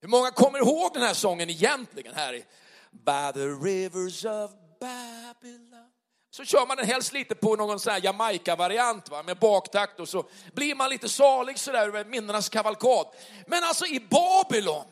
Hur 0.00 0.08
många 0.08 0.30
kommer 0.30 0.58
ihåg 0.58 0.92
den 0.92 1.02
här 1.02 1.14
sången 1.14 1.50
egentligen 1.50 2.14
här 2.14 2.34
i 2.34 2.44
By 2.92 3.32
the 3.32 3.46
rivers 3.46 4.24
of 4.24 4.50
Babylon. 4.80 5.90
Så 6.30 6.44
kör 6.44 6.66
man 6.66 6.76
den 6.76 6.86
helst 6.86 7.12
lite 7.12 7.34
på 7.34 7.56
någon 7.56 7.80
sån 7.80 7.92
här 7.92 8.00
Jamaica-variant 8.04 9.08
va? 9.08 9.22
med 9.22 9.36
baktakt 9.36 10.00
och 10.00 10.08
så 10.08 10.28
blir 10.54 10.74
man 10.74 10.90
lite 10.90 11.08
salig 11.08 11.58
sådär 11.58 11.88
över 11.88 12.04
minnenas 12.04 12.48
kavalkad. 12.48 13.06
Men 13.46 13.64
alltså 13.64 13.86
i 13.86 14.00
Babylon, 14.00 14.86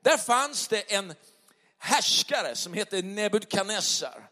där 0.00 0.16
fanns 0.16 0.68
det 0.68 0.94
en 0.94 1.14
härskare 1.78 2.56
som 2.56 2.74
hette 2.74 3.02
Nebukadnessar. 3.02 4.28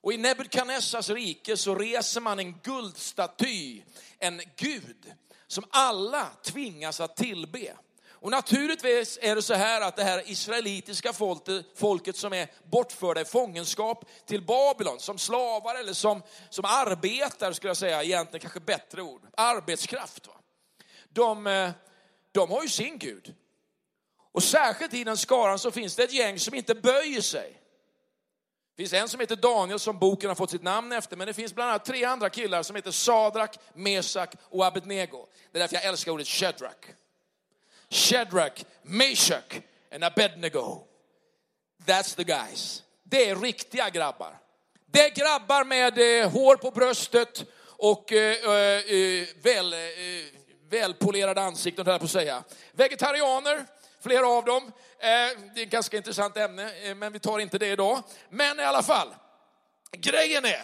Och 0.00 0.12
i 0.12 0.16
Nebukadnessars 0.16 1.10
rike 1.10 1.56
så 1.56 1.74
reser 1.74 2.20
man 2.20 2.38
en 2.38 2.52
guldstaty, 2.62 3.82
en 4.18 4.40
gud, 4.56 5.12
som 5.46 5.64
alla 5.70 6.30
tvingas 6.42 7.00
att 7.00 7.16
tillbe. 7.16 7.72
Och 8.24 8.30
naturligtvis 8.30 9.18
är 9.22 9.34
det 9.34 9.42
så 9.42 9.54
här 9.54 9.80
att 9.80 9.96
det 9.96 10.04
här 10.04 10.30
israelitiska 10.30 11.12
folket, 11.12 11.66
folket 11.74 12.16
som 12.16 12.32
är 12.32 12.48
bortförda 12.70 13.20
i 13.20 13.24
fångenskap 13.24 14.04
till 14.26 14.42
Babylon 14.42 15.00
som 15.00 15.18
slavar 15.18 15.74
eller 15.74 15.92
som, 15.92 16.22
som 16.50 16.64
arbetare 16.64 17.54
skulle 17.54 17.70
jag 17.70 17.76
säga, 17.76 18.02
egentligen 18.02 18.40
kanske 18.40 18.60
bättre 18.60 19.02
ord, 19.02 19.22
arbetskraft. 19.36 20.26
Va? 20.26 20.32
De, 21.08 21.46
eh, 21.46 21.70
de 22.32 22.50
har 22.50 22.62
ju 22.62 22.68
sin 22.68 22.98
Gud. 22.98 23.34
Och 24.32 24.42
särskilt 24.42 24.94
i 24.94 25.04
den 25.04 25.16
skaran 25.16 25.58
så 25.58 25.70
finns 25.70 25.96
det 25.96 26.02
ett 26.04 26.12
gäng 26.12 26.38
som 26.38 26.54
inte 26.54 26.74
böjer 26.74 27.20
sig. 27.20 27.60
Det 28.76 28.82
finns 28.82 28.92
en 28.92 29.08
som 29.08 29.20
heter 29.20 29.36
Daniel 29.36 29.78
som 29.78 29.98
boken 29.98 30.30
har 30.30 30.34
fått 30.34 30.50
sitt 30.50 30.62
namn 30.62 30.92
efter, 30.92 31.16
men 31.16 31.26
det 31.26 31.34
finns 31.34 31.54
bland 31.54 31.70
annat 31.70 31.84
tre 31.84 32.04
andra 32.04 32.30
killar 32.30 32.62
som 32.62 32.76
heter 32.76 32.90
Sadrak, 32.90 33.58
Mesak 33.74 34.34
och 34.42 34.66
Abednego. 34.66 35.26
Det 35.52 35.58
är 35.58 35.60
därför 35.60 35.74
jag 35.74 35.84
älskar 35.84 36.12
ordet 36.12 36.26
Shadrach. 36.26 36.94
Shadrach, 37.94 38.64
Meshach 38.82 39.62
and 39.92 40.04
Abednego. 40.04 40.84
That's 41.86 42.14
the 42.16 42.24
guys. 42.24 42.82
Det 43.04 43.30
är 43.30 43.36
riktiga 43.36 43.90
grabbar. 43.90 44.38
Det 44.86 45.00
är 45.00 45.10
grabbar 45.10 45.64
med 45.64 46.22
eh, 46.22 46.30
hår 46.30 46.56
på 46.56 46.70
bröstet 46.70 47.44
och 47.62 48.12
eh, 48.12 48.36
eh, 48.44 48.94
eh 48.94 49.26
väl, 49.42 49.72
eh, 49.72 49.78
välpolerade 50.70 51.40
ansikten, 51.40 51.86
höll 51.86 51.98
på 51.98 52.04
att 52.04 52.10
säga. 52.10 52.44
Vegetarianer, 52.72 53.66
flera 54.00 54.28
av 54.28 54.44
dem. 54.44 54.62
Eh, 54.98 55.08
det 55.54 55.60
är 55.60 55.62
ett 55.62 55.70
ganska 55.70 55.96
intressant 55.96 56.36
ämne, 56.36 56.72
eh, 56.82 56.94
men 56.94 57.12
vi 57.12 57.18
tar 57.18 57.38
inte 57.38 57.58
det 57.58 57.68
idag. 57.68 58.02
Men 58.28 58.60
i 58.60 58.62
alla 58.62 58.82
fall, 58.82 59.14
grejen 59.92 60.44
är 60.44 60.62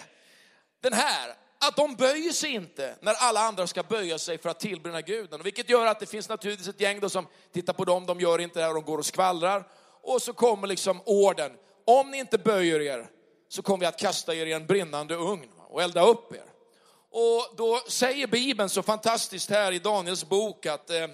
den 0.81 0.93
här, 0.93 1.35
att 1.69 1.77
de 1.77 1.95
böjer 1.95 2.33
sig 2.33 2.51
inte 2.51 2.97
när 3.01 3.15
alla 3.15 3.41
andra 3.41 3.67
ska 3.67 3.83
böja 3.83 4.19
sig 4.19 4.39
för 4.39 4.49
att 4.49 4.61
tillbringa 4.61 5.01
guden. 5.01 5.43
Vilket 5.43 5.71
gör 5.71 5.87
att 5.87 6.01
det 6.01 6.07
finns 6.07 6.29
naturligtvis 6.29 6.69
ett 6.69 6.81
gäng 6.81 7.01
då 7.01 7.09
som 7.09 7.27
tittar 7.53 7.73
på 7.73 7.85
dem, 7.85 8.07
de 8.07 8.21
gör 8.21 8.39
inte 8.39 8.59
det 8.59 8.67
här 8.67 8.75
de 8.75 8.85
går 8.85 8.99
och 8.99 9.07
skvallrar. 9.07 9.69
Och 10.03 10.23
så 10.23 10.33
kommer 10.33 10.67
liksom 10.67 11.03
orden, 11.05 11.53
om 11.85 12.11
ni 12.11 12.19
inte 12.19 12.39
böjer 12.39 12.81
er 12.81 13.11
så 13.49 13.63
kommer 13.63 13.81
vi 13.81 13.87
att 13.87 13.99
kasta 13.99 14.35
er 14.35 14.47
i 14.47 14.53
en 14.53 14.67
brinnande 14.67 15.15
ugn 15.15 15.51
och 15.69 15.83
elda 15.83 16.07
upp 16.07 16.35
er. 16.35 16.45
Och 17.11 17.57
då 17.57 17.83
säger 17.89 18.27
Bibeln 18.27 18.69
så 18.69 18.83
fantastiskt 18.83 19.51
här 19.51 19.73
i 19.73 19.79
Daniels 19.79 20.25
bok 20.25 20.67
att 20.67 20.91
eh, 20.91 21.07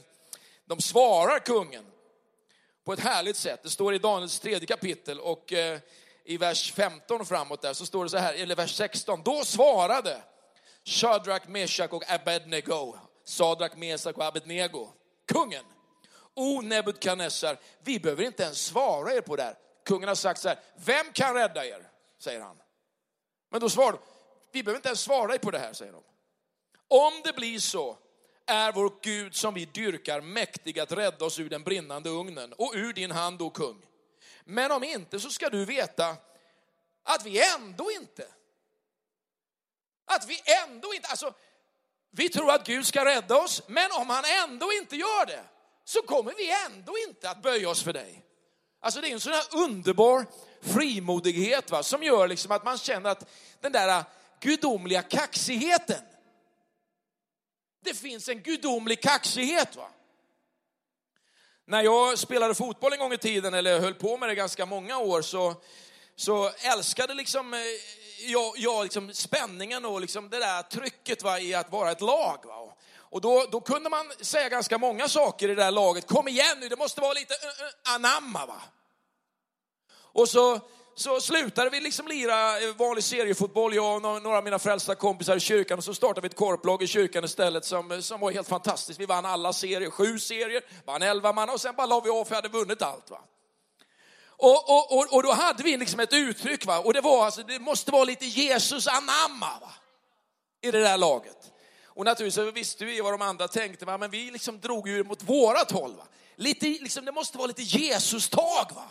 de 0.64 0.80
svarar 0.80 1.38
kungen 1.38 1.84
på 2.84 2.92
ett 2.92 3.00
härligt 3.00 3.36
sätt. 3.36 3.60
Det 3.62 3.70
står 3.70 3.94
i 3.94 3.98
Daniels 3.98 4.40
tredje 4.40 4.66
kapitel 4.66 5.20
och 5.20 5.52
eh, 5.52 5.78
i 6.24 6.36
vers 6.36 6.72
15 6.72 7.20
och 7.20 7.28
framåt 7.28 7.62
där 7.62 7.72
så 7.72 7.86
står 7.86 8.04
det 8.04 8.10
så 8.10 8.18
här, 8.18 8.34
eller 8.34 8.56
vers 8.56 8.74
16. 8.74 9.22
Då 9.24 9.44
svarade 9.44 10.22
Shadrach, 10.86 11.48
Meshach 11.48 11.92
och 11.92 12.10
Abednego, 12.10 12.94
Sadrak, 13.24 13.76
Mesak 13.76 14.16
och 14.16 14.24
Abednego, 14.24 14.88
kungen. 15.26 15.64
O 16.34 16.60
Nebukadnessar, 16.60 17.58
vi 17.80 18.00
behöver 18.00 18.24
inte 18.24 18.42
ens 18.42 18.58
svara 18.58 19.12
er 19.12 19.20
på 19.20 19.36
det 19.36 19.42
här. 19.42 19.58
Kungen 19.84 20.08
har 20.08 20.14
sagt 20.14 20.40
så 20.40 20.48
här, 20.48 20.58
vem 20.76 21.12
kan 21.12 21.34
rädda 21.34 21.66
er? 21.66 21.90
Säger 22.18 22.40
han. 22.40 22.56
Men 23.50 23.60
då 23.60 23.68
svarar 23.68 23.92
de, 23.92 23.98
vi 24.52 24.62
behöver 24.62 24.78
inte 24.78 24.88
ens 24.88 25.00
svara 25.00 25.34
er 25.34 25.38
på 25.38 25.50
det 25.50 25.58
här, 25.58 25.72
säger 25.72 25.92
de. 25.92 26.02
Om 26.88 27.12
det 27.24 27.32
blir 27.32 27.58
så 27.58 27.98
är 28.46 28.72
vår 28.72 28.92
Gud 29.02 29.34
som 29.34 29.54
vi 29.54 29.64
dyrkar 29.64 30.20
mäktig 30.20 30.80
att 30.80 30.92
rädda 30.92 31.24
oss 31.24 31.38
ur 31.38 31.48
den 31.48 31.62
brinnande 31.62 32.10
ugnen 32.10 32.52
och 32.52 32.72
ur 32.74 32.92
din 32.92 33.10
hand, 33.10 33.42
o 33.42 33.50
kung. 33.50 33.82
Men 34.44 34.72
om 34.72 34.84
inte 34.84 35.20
så 35.20 35.30
ska 35.30 35.48
du 35.48 35.64
veta 35.64 36.16
att 37.02 37.26
vi 37.26 37.54
ändå 37.54 37.90
inte, 37.90 38.26
att 40.06 40.26
vi 40.28 40.42
ändå 40.64 40.94
inte, 40.94 41.08
alltså 41.08 41.34
vi 42.10 42.28
tror 42.28 42.50
att 42.50 42.66
Gud 42.66 42.86
ska 42.86 43.04
rädda 43.04 43.36
oss, 43.36 43.62
men 43.66 43.92
om 43.92 44.10
han 44.10 44.24
ändå 44.44 44.72
inte 44.72 44.96
gör 44.96 45.26
det 45.26 45.44
så 45.84 46.02
kommer 46.02 46.34
vi 46.36 46.52
ändå 46.66 46.92
inte 47.08 47.30
att 47.30 47.42
böja 47.42 47.68
oss 47.68 47.82
för 47.82 47.92
dig. 47.92 48.22
Alltså 48.80 49.00
det 49.00 49.08
är 49.08 49.12
en 49.12 49.20
sån 49.20 49.32
här 49.32 49.44
underbar 49.52 50.26
frimodighet 50.60 51.70
va, 51.70 51.82
som 51.82 52.02
gör 52.02 52.28
liksom 52.28 52.52
att 52.52 52.64
man 52.64 52.78
känner 52.78 53.10
att 53.10 53.28
den 53.60 53.72
där 53.72 54.04
gudomliga 54.40 55.02
kaxigheten, 55.02 56.02
det 57.84 57.94
finns 57.94 58.28
en 58.28 58.42
gudomlig 58.42 59.02
kaxighet. 59.02 59.76
Va? 59.76 59.88
När 61.66 61.82
jag 61.82 62.18
spelade 62.18 62.54
fotboll 62.54 62.92
en 62.92 62.98
gång 62.98 63.12
i 63.12 63.18
tiden, 63.18 63.54
eller 63.54 63.80
höll 63.80 63.94
på 63.94 64.16
med 64.16 64.28
det 64.28 64.34
ganska 64.34 64.66
många 64.66 64.98
år, 64.98 65.22
så, 65.22 65.54
så 66.16 66.50
älskade 66.50 67.14
liksom, 67.14 67.54
eh, 67.54 67.60
jag, 68.18 68.52
jag 68.56 68.82
liksom 68.82 69.12
spänningen 69.12 69.84
och 69.84 70.00
liksom 70.00 70.30
det 70.30 70.38
där 70.38 70.62
trycket 70.62 71.22
va, 71.22 71.40
i 71.40 71.54
att 71.54 71.72
vara 71.72 71.90
ett 71.90 72.00
lag. 72.00 72.38
Va? 72.44 72.74
Och 72.98 73.20
då, 73.20 73.46
då 73.50 73.60
kunde 73.60 73.90
man 73.90 74.12
säga 74.20 74.48
ganska 74.48 74.78
många 74.78 75.08
saker 75.08 75.48
i 75.48 75.54
det 75.54 75.62
där 75.62 75.70
laget. 75.70 76.06
Kom 76.06 76.28
igen 76.28 76.60
nu, 76.60 76.68
det 76.68 76.76
måste 76.76 77.00
vara 77.00 77.12
lite 77.12 77.34
uh, 77.34 77.66
uh, 77.66 77.94
anamma. 77.94 78.46
Va? 78.46 78.62
Och 80.12 80.28
så 80.28 80.60
så 80.98 81.20
slutade 81.20 81.70
vi 81.70 81.80
liksom 81.80 82.08
lira 82.08 82.60
eh, 82.60 82.74
vanlig 82.76 83.04
seriefotboll, 83.04 83.74
jag 83.74 83.94
och 83.94 84.02
några 84.02 84.38
av 84.38 84.44
mina 84.44 84.58
frälsta 84.58 84.94
kompisar 84.94 85.36
i 85.36 85.40
kyrkan. 85.40 85.78
Och 85.78 85.84
så 85.84 85.94
startade 85.94 86.20
vi 86.20 86.26
ett 86.26 86.36
korplag 86.36 86.82
i 86.82 86.86
kyrkan 86.86 87.24
istället 87.24 87.64
som, 87.64 88.02
som 88.02 88.20
var 88.20 88.30
helt 88.30 88.48
fantastiskt. 88.48 89.00
Vi 89.00 89.06
vann 89.06 89.24
alla 89.24 89.52
serier, 89.52 89.90
sju 89.90 90.18
serier, 90.18 90.62
vann 90.84 91.02
elva 91.02 91.32
man 91.32 91.50
och 91.50 91.60
sen 91.60 91.74
bara 91.76 91.86
la 91.86 92.00
vi 92.00 92.10
av 92.10 92.24
för 92.24 92.34
jag 92.34 92.42
hade 92.42 92.58
vunnit 92.58 92.82
allt. 92.82 93.10
Va? 93.10 93.20
Och, 94.38 94.70
och, 94.70 94.98
och, 94.98 95.14
och, 95.14 95.22
då 95.22 95.32
hade 95.32 95.62
vi 95.62 95.76
liksom 95.76 96.00
ett 96.00 96.12
uttryck 96.12 96.66
va? 96.66 96.78
och 96.78 96.92
det 96.92 97.00
var 97.00 97.24
alltså, 97.24 97.42
det 97.42 97.58
måste 97.58 97.90
vara 97.90 98.04
lite 98.04 98.26
Jesus 98.26 98.86
anamma 98.86 99.58
va? 99.60 99.72
i 100.62 100.70
det 100.70 100.80
där 100.80 100.98
laget. 100.98 101.52
Och 101.84 102.04
naturligtvis 102.04 102.54
visste 102.54 102.84
vi 102.84 103.00
vad 103.00 103.12
de 103.12 103.22
andra 103.22 103.48
tänkte, 103.48 103.84
va? 103.84 103.98
men 103.98 104.10
vi 104.10 104.30
liksom 104.30 104.60
drog 104.60 104.88
ju 104.88 105.04
mot 105.04 105.22
vårat 105.22 105.70
håll. 105.70 105.96
Va? 105.96 106.06
Lite, 106.36 106.66
liksom, 106.66 107.04
det 107.04 107.12
måste 107.12 107.38
vara 107.38 107.46
lite 107.46 107.62
Jesus-tag 107.62 108.66
va? 108.74 108.88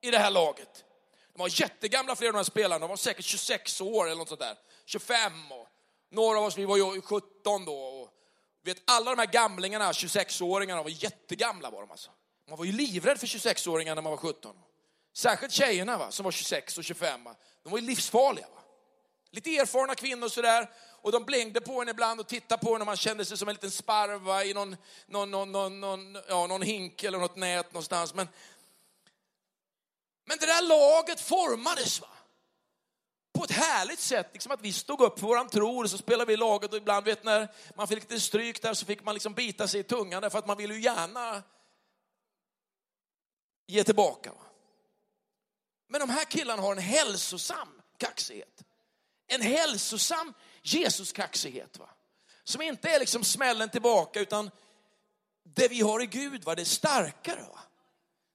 i 0.00 0.10
det 0.10 0.18
här 0.18 0.30
laget. 0.30 0.84
De 1.32 1.38
var 1.38 1.60
jättegamla 1.60 2.16
flera 2.16 2.28
av 2.28 2.32
de 2.32 2.38
här 2.38 2.44
spelarna, 2.44 2.78
de 2.78 2.88
var 2.88 2.96
säkert 2.96 3.24
26 3.24 3.80
år 3.80 4.06
eller 4.06 4.16
något 4.16 4.28
sånt 4.28 4.40
där. 4.40 4.56
25 4.86 5.52
och 5.52 5.68
några 6.10 6.38
av 6.38 6.44
oss, 6.44 6.58
vi 6.58 6.64
var 6.64 6.76
ju 6.76 7.00
17 7.00 7.64
då. 7.64 7.74
Och, 7.74 8.08
vet, 8.64 8.82
alla 8.84 9.10
de 9.10 9.18
här 9.18 9.32
gamlingarna, 9.32 9.92
26-åringarna, 9.92 10.82
var 10.82 11.04
jättegamla 11.04 11.70
var 11.70 11.80
de 11.80 11.90
alltså. 11.90 12.10
Man 12.48 12.58
var 12.58 12.64
ju 12.64 12.72
livrädd 12.72 13.20
för 13.20 13.26
26-åringar 13.26 13.94
när 13.94 14.02
man 14.02 14.10
var 14.10 14.16
17. 14.16 14.56
Särskilt 15.12 15.52
tjejerna 15.52 15.98
va, 15.98 16.10
som 16.10 16.24
var 16.24 16.32
26 16.32 16.78
och 16.78 16.84
25. 16.84 17.24
Va? 17.24 17.34
De 17.62 17.70
var 17.72 17.78
ju 17.78 17.86
livsfarliga. 17.86 18.46
Va? 18.54 18.62
Lite 19.30 19.56
erfarna 19.56 19.94
kvinnor 19.94 20.28
sådär. 20.28 20.70
Och 21.02 21.12
de 21.12 21.24
blängde 21.24 21.60
på 21.60 21.82
en 21.82 21.88
ibland 21.88 22.20
och 22.20 22.28
tittade 22.28 22.64
på 22.64 22.74
en 22.74 22.80
och 22.80 22.86
man 22.86 22.96
kände 22.96 23.24
sig 23.24 23.38
som 23.38 23.48
en 23.48 23.54
liten 23.54 23.70
sparv 23.70 24.20
va? 24.20 24.44
i 24.44 24.54
någon, 24.54 24.76
någon, 25.06 25.30
någon, 25.30 25.52
någon, 25.52 25.80
någon, 25.80 26.18
ja, 26.28 26.46
någon 26.46 26.62
hink 26.62 27.04
eller 27.04 27.18
något 27.18 27.36
nät 27.36 27.72
någonstans. 27.72 28.14
Men 28.14 28.28
men 30.24 30.38
det 30.38 30.46
där 30.46 30.62
laget 30.62 31.20
formades 31.20 32.00
va? 32.00 32.08
på 33.32 33.44
ett 33.44 33.50
härligt 33.50 33.98
sätt, 34.00 34.28
liksom 34.32 34.52
att 34.52 34.60
vi 34.60 34.72
stod 34.72 35.00
upp 35.00 35.18
för 35.18 35.26
våran 35.26 35.48
tro 35.48 35.82
och 35.82 35.90
så 35.90 35.98
spelade 35.98 36.24
vi 36.24 36.36
laget 36.36 36.72
och 36.72 36.76
ibland 36.76 37.04
vet 37.04 37.24
när 37.24 37.48
man 37.74 37.88
fick 37.88 37.98
lite 37.98 38.20
stryk 38.20 38.62
där 38.62 38.74
så 38.74 38.86
fick 38.86 39.04
man 39.04 39.14
liksom 39.14 39.34
bita 39.34 39.68
sig 39.68 39.80
i 39.80 39.82
tungan 39.82 40.22
därför 40.22 40.38
att 40.38 40.46
man 40.46 40.56
ville 40.56 40.74
ju 40.74 40.80
gärna 40.80 41.42
ge 43.66 43.84
tillbaka. 43.84 44.30
Va? 44.30 44.51
Men 45.92 46.00
de 46.00 46.10
här 46.10 46.24
killarna 46.24 46.62
har 46.62 46.72
en 46.72 46.82
hälsosam 46.82 47.82
kaxighet. 47.98 48.62
En 49.26 49.42
hälsosam 49.42 50.34
Jesus-kaxighet. 50.62 51.78
Va? 51.78 51.88
Som 52.44 52.62
inte 52.62 52.88
är 52.88 53.00
liksom 53.00 53.24
smällen 53.24 53.70
tillbaka 53.70 54.20
utan 54.20 54.50
det 55.42 55.68
vi 55.68 55.80
har 55.80 56.02
i 56.02 56.06
Gud, 56.06 56.44
va? 56.44 56.54
det 56.54 56.62
är 56.62 56.64
starkare. 56.64 57.42
Va? 57.42 57.60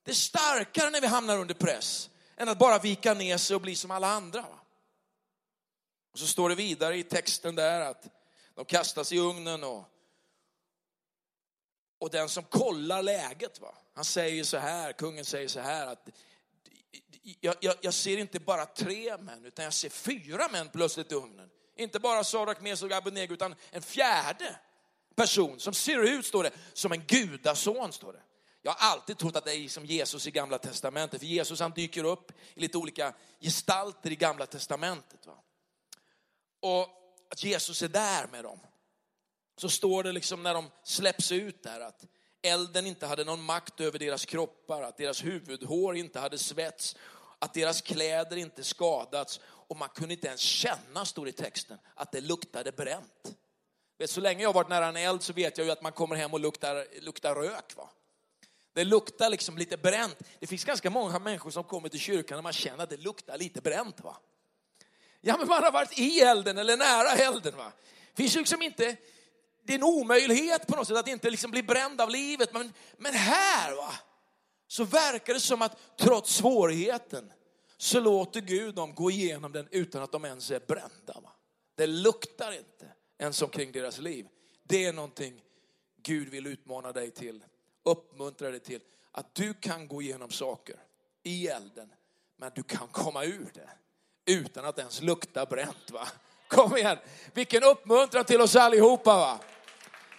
Det 0.04 0.12
är 0.12 0.16
starkare 0.16 0.90
när 0.90 1.02
vi 1.02 1.08
hamnar 1.08 1.38
under 1.38 1.54
press 1.54 2.10
än 2.36 2.50
att 2.50 2.58
bara 2.58 2.80
vika 2.80 3.14
ner 3.14 3.38
sig 3.38 3.56
och 3.56 3.62
bli 3.62 3.76
som 3.76 3.92
alla 3.92 4.08
andra. 4.08 4.42
Va? 4.42 4.60
Och 6.12 6.20
så 6.20 6.28
står 6.28 6.50
det 6.50 6.56
vidare 6.56 6.98
i 6.98 7.04
texten 7.04 7.56
där 7.56 7.82
att 7.82 8.08
de 8.56 8.66
kastas 8.66 9.12
i 9.12 9.18
ugnen 9.18 9.64
och, 9.64 9.84
och 12.00 12.10
den 12.10 12.30
som 12.30 12.44
kollar 12.44 13.04
läget, 13.04 13.62
va? 13.62 13.76
han 13.94 14.06
säger 14.06 14.44
så 14.44 14.58
här, 14.58 14.94
kungen 14.94 15.26
säger 15.26 15.48
så 15.48 15.60
här 15.60 15.88
att 15.88 16.10
jag, 17.42 17.56
jag, 17.60 17.76
jag 17.82 17.94
ser 17.94 18.18
inte 18.18 18.40
bara 18.40 18.66
tre 18.66 19.18
män 19.18 19.46
utan 19.46 19.66
jag 19.66 19.74
ser 19.74 19.90
fyra 19.90 20.48
män 20.52 20.70
plötsligt 20.70 21.12
i 21.12 21.16
ugnen. 21.16 21.50
Inte 21.76 22.00
bara 22.00 22.24
Sarak, 22.24 22.62
Mesog 22.62 22.92
och 22.92 22.98
Abednego 22.98 23.34
utan 23.34 23.56
en 23.72 23.82
fjärde 23.82 24.60
person 25.16 25.60
som 25.60 25.74
ser 25.74 26.04
ut, 26.04 26.26
står 26.26 26.44
det, 26.44 26.52
som 26.74 26.92
en 26.92 27.04
gudason, 27.08 27.94
står 27.94 28.14
det. 28.14 28.22
Jag 28.62 28.72
har 28.72 28.92
alltid 28.92 29.18
trott 29.18 29.36
att 29.36 29.46
det 29.46 29.56
är 29.56 29.70
som 29.70 29.86
Jesus 29.86 30.28
i 30.28 30.32
gamla 30.32 30.58
testamentet, 30.58 31.20
för 31.20 31.28
Jesus 31.28 31.60
han 31.60 31.72
dyker 31.72 32.04
upp 32.04 32.32
i 32.54 32.60
lite 32.60 32.78
olika 32.78 33.14
gestalter 33.40 34.12
i 34.12 34.16
gamla 34.16 34.46
testamentet. 34.46 35.28
Va? 35.28 35.38
Och 36.60 36.90
att 37.32 37.44
Jesus 37.44 37.82
är 37.82 37.88
där 37.88 38.28
med 38.28 38.44
dem. 38.44 38.60
Så 39.58 39.70
står 39.70 40.04
det 40.04 40.12
liksom 40.12 40.44
när 40.44 40.54
de 40.54 40.72
släpps 40.84 41.32
ut 41.32 41.64
där 41.64 41.80
att 41.80 42.06
elden 42.42 42.86
inte 42.86 43.06
hade 43.06 43.24
någon 43.24 43.44
makt 43.44 43.82
över 43.82 44.00
deras 44.00 44.26
kroppar, 44.26 44.82
att 44.82 44.98
deras 44.98 45.24
huvudhår 45.24 45.96
inte 45.96 46.20
hade 46.20 46.38
svets, 46.38 46.96
att 47.40 47.54
deras 47.54 47.82
kläder 47.82 48.38
inte 48.38 48.64
skadats 48.64 49.40
och 49.44 49.78
man 49.78 49.90
kunde 49.90 50.14
inte 50.14 50.28
ens 50.28 50.42
känna, 50.42 51.06
står 51.06 51.28
i 51.28 51.32
texten, 51.32 51.78
att 51.96 52.12
det 52.12 52.22
luktade 52.22 52.72
bränt. 52.72 53.36
Så 54.06 54.22
länge 54.22 54.42
jag 54.42 54.50
har 54.50 54.54
varit 54.54 54.70
nära 54.70 54.88
en 54.88 54.98
eld 54.98 55.24
så 55.24 55.34
vet 55.34 55.58
jag 55.58 55.66
ju 55.66 55.72
att 55.72 55.82
man 55.82 55.92
kommer 55.92 56.16
hem 56.16 56.34
och 56.34 56.40
luktar, 56.40 57.02
luktar 57.02 57.36
rök. 57.36 57.76
Va? 57.76 57.90
Det 58.74 58.84
luktar 58.84 59.30
liksom 59.30 59.58
lite 59.58 59.78
bränt. 59.78 60.20
Det 60.40 60.48
finns 60.48 60.64
ganska 60.64 60.90
många 60.90 61.20
människor 61.20 61.52
som 61.52 61.64
kommer 61.64 61.90
till 61.90 62.00
kyrkan 62.00 62.38
och 62.38 62.44
man 62.44 62.54
känner 62.54 62.84
att 62.84 62.90
det 62.90 62.98
luktar 62.98 63.38
lite 63.38 63.62
bränt. 63.62 64.00
va? 64.00 64.18
Ja, 65.22 65.38
men 65.38 65.48
man 65.48 65.64
har 65.64 65.72
varit 65.72 66.00
i 66.00 66.20
elden 66.20 66.58
eller 66.58 66.78
nära 66.78 67.12
elden. 67.12 67.58
va? 67.58 67.72
Det 68.16 68.24
finns 68.24 68.36
liksom 68.36 68.62
inte, 68.62 68.98
det 69.64 69.74
är 69.74 69.78
en 69.78 69.84
omöjlighet 69.84 70.68
på 70.68 70.76
något 70.76 70.88
sätt 70.88 70.98
att 70.98 71.08
inte 71.08 71.30
liksom 71.30 71.52
bli 71.52 71.64
bränd 71.64 72.02
av 72.02 72.10
livet. 72.10 72.54
Men, 72.54 72.74
men 72.98 73.14
här 73.14 73.76
va, 73.76 73.94
så 74.68 74.84
verkar 74.84 75.34
det 75.34 75.40
som 75.40 75.62
att 75.62 75.78
trots 75.98 76.36
svårigheten 76.36 77.32
så 77.78 78.00
låter 78.00 78.42
Gud 78.42 78.76
dem 78.76 78.96
gå 78.96 79.12
igenom 79.12 79.52
den 79.52 79.68
utan 79.72 80.04
att 80.04 80.12
de 80.12 80.26
ens 80.26 80.52
är 80.52 80.60
brända. 80.60 81.20
Va? 81.24 81.32
Det 81.76 81.88
luktar 81.88 82.52
inte 82.52 82.94
ens 83.18 83.42
omkring 83.42 83.72
deras 83.72 84.00
liv. 84.00 84.28
Det 84.64 84.86
är 84.86 84.94
någonting 84.94 85.42
Gud 86.04 86.30
vill 86.30 86.48
utmana 86.48 86.92
dig 86.92 87.12
till 87.12 87.44
uppmuntra 87.88 88.52
dig 88.52 88.60
till 88.60 88.82
att 89.12 89.36
du 89.36 89.54
kan 89.54 89.88
gå 89.88 90.02
igenom 90.02 90.30
saker 90.30 90.76
i 91.24 91.48
elden, 91.48 91.90
men 92.38 92.52
du 92.56 92.64
kan 92.64 92.88
komma 92.88 93.24
ur 93.24 93.52
det 93.54 93.70
utan 94.32 94.66
att 94.66 94.80
ens 94.80 95.02
lukta 95.02 95.46
bränt. 95.46 95.92
Va? 95.92 96.08
Kom 96.48 96.78
igen, 96.78 96.98
vilken 97.34 97.64
uppmuntran 97.64 98.26
till 98.26 98.42
oss 98.42 98.56
allihopa. 98.56 99.18
Va? 99.18 99.40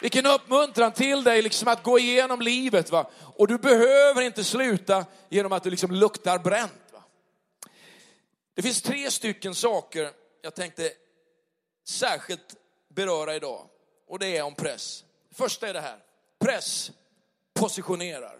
Vilken 0.00 0.26
uppmuntran 0.26 0.92
till 0.92 1.24
dig 1.24 1.42
liksom 1.42 1.68
att 1.68 1.82
gå 1.82 1.98
igenom 1.98 2.40
livet. 2.40 2.90
Va? 2.90 3.11
Och 3.20 3.48
du 3.48 3.58
behöver 3.58 4.22
inte 4.22 4.44
sluta 4.44 5.06
genom 5.28 5.52
att 5.52 5.62
du 5.62 5.70
liksom 5.70 5.90
luktar 5.90 6.38
bränt. 6.38 6.92
Va? 6.92 7.02
Det 8.54 8.62
finns 8.62 8.82
tre 8.82 9.11
stycken 9.11 9.54
saker 9.54 10.12
jag 10.42 10.54
tänkte 10.54 10.92
särskilt 11.84 12.54
beröra 12.88 13.37
idag. 13.37 13.68
Och 14.08 14.18
det 14.18 14.37
är 14.37 14.42
om 14.42 14.54
press. 14.54 15.04
Första 15.30 15.68
är 15.68 15.74
det 15.74 15.80
här. 15.80 15.98
Press 16.38 16.90
positionerar. 17.54 18.38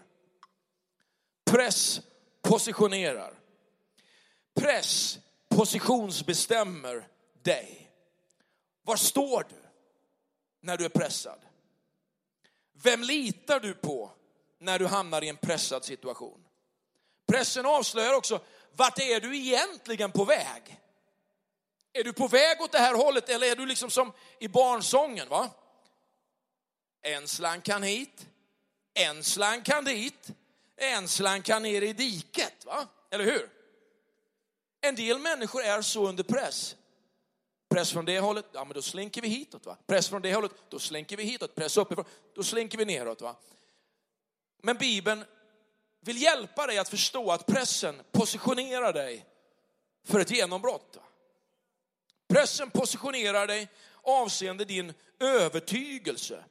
Press 1.45 2.01
positionerar. 2.41 3.33
Press 4.53 5.19
positionsbestämmer 5.49 7.07
dig. 7.41 7.91
Var 8.83 8.95
står 8.95 9.45
du 9.49 9.55
när 10.61 10.77
du 10.77 10.85
är 10.85 10.89
pressad? 10.89 11.39
Vem 12.81 13.03
litar 13.03 13.59
du 13.59 13.73
på 13.73 14.11
när 14.59 14.79
du 14.79 14.87
hamnar 14.87 15.23
i 15.23 15.29
en 15.29 15.37
pressad 15.37 15.85
situation? 15.85 16.45
Pressen 17.27 17.65
avslöjar 17.65 18.13
också, 18.13 18.41
vart 18.75 18.99
är 18.99 19.19
du 19.19 19.37
egentligen 19.37 20.11
på 20.11 20.25
väg? 20.25 20.79
Är 21.93 22.03
du 22.03 22.13
på 22.13 22.27
väg 22.27 22.61
åt 22.61 22.71
det 22.71 22.79
här 22.79 22.93
hållet 22.93 23.29
eller 23.29 23.51
är 23.51 23.55
du 23.55 23.65
liksom 23.65 23.89
som 23.89 24.11
i 24.39 24.47
barnsången? 24.47 25.29
va? 25.29 25.49
En 27.01 27.27
slang 27.27 27.61
kan 27.61 27.83
hit, 27.83 28.27
en 28.93 29.23
slang 29.23 29.61
kan 29.61 29.85
dit, 29.85 30.29
en 30.75 31.07
slang 31.07 31.41
kan 31.41 31.63
ner 31.63 31.81
i 31.81 31.93
diket. 31.93 32.65
va? 32.65 32.87
Eller 33.11 33.25
hur? 33.25 33.49
En 34.81 34.95
del 34.95 35.19
människor 35.19 35.63
är 35.63 35.81
så 35.81 36.07
under 36.07 36.23
press. 36.23 36.75
Press 37.69 37.91
från 37.91 38.05
det 38.05 38.19
hållet, 38.19 38.45
ja 38.51 38.65
men 38.65 38.73
då 38.73 38.81
slinker 38.81 39.21
vi 39.21 39.27
hitåt. 39.27 39.65
Va? 39.65 39.77
Press 39.87 40.09
från 40.09 40.21
det 40.21 40.33
hållet, 40.33 40.51
då 40.69 40.79
slinker 40.79 41.17
vi 41.17 41.23
hitåt. 41.23 41.55
Press 41.55 41.77
uppifrån, 41.77 42.05
då 42.33 42.43
slinker 42.43 42.77
vi 42.77 42.85
neråt. 42.85 43.21
Va? 43.21 43.35
Men 44.61 44.77
Bibeln 44.77 45.25
vill 45.99 46.21
hjälpa 46.21 46.67
dig 46.67 46.77
att 46.77 46.89
förstå 46.89 47.31
att 47.31 47.45
pressen 47.45 48.01
positionerar 48.11 48.93
dig 48.93 49.25
för 50.03 50.19
ett 50.19 50.31
genombrott. 50.31 50.97
Pressen 52.27 52.71
positionerar 52.71 53.47
dig 53.47 53.67
avseende 54.01 54.65
din 54.65 54.93
övertygelse. 55.19 56.43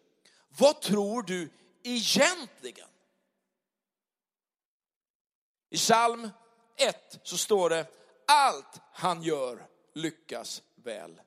Vad 0.49 0.81
tror 0.81 1.23
du 1.23 1.51
egentligen? 1.83 2.89
I 5.71 5.77
psalm 5.77 6.31
1 6.77 7.21
så 7.23 7.39
står 7.39 7.71
det, 7.71 7.87
allt 8.27 8.81
han 8.93 9.23
gör 9.23 9.67
lyckas 9.95 10.63
väl. 10.85 11.21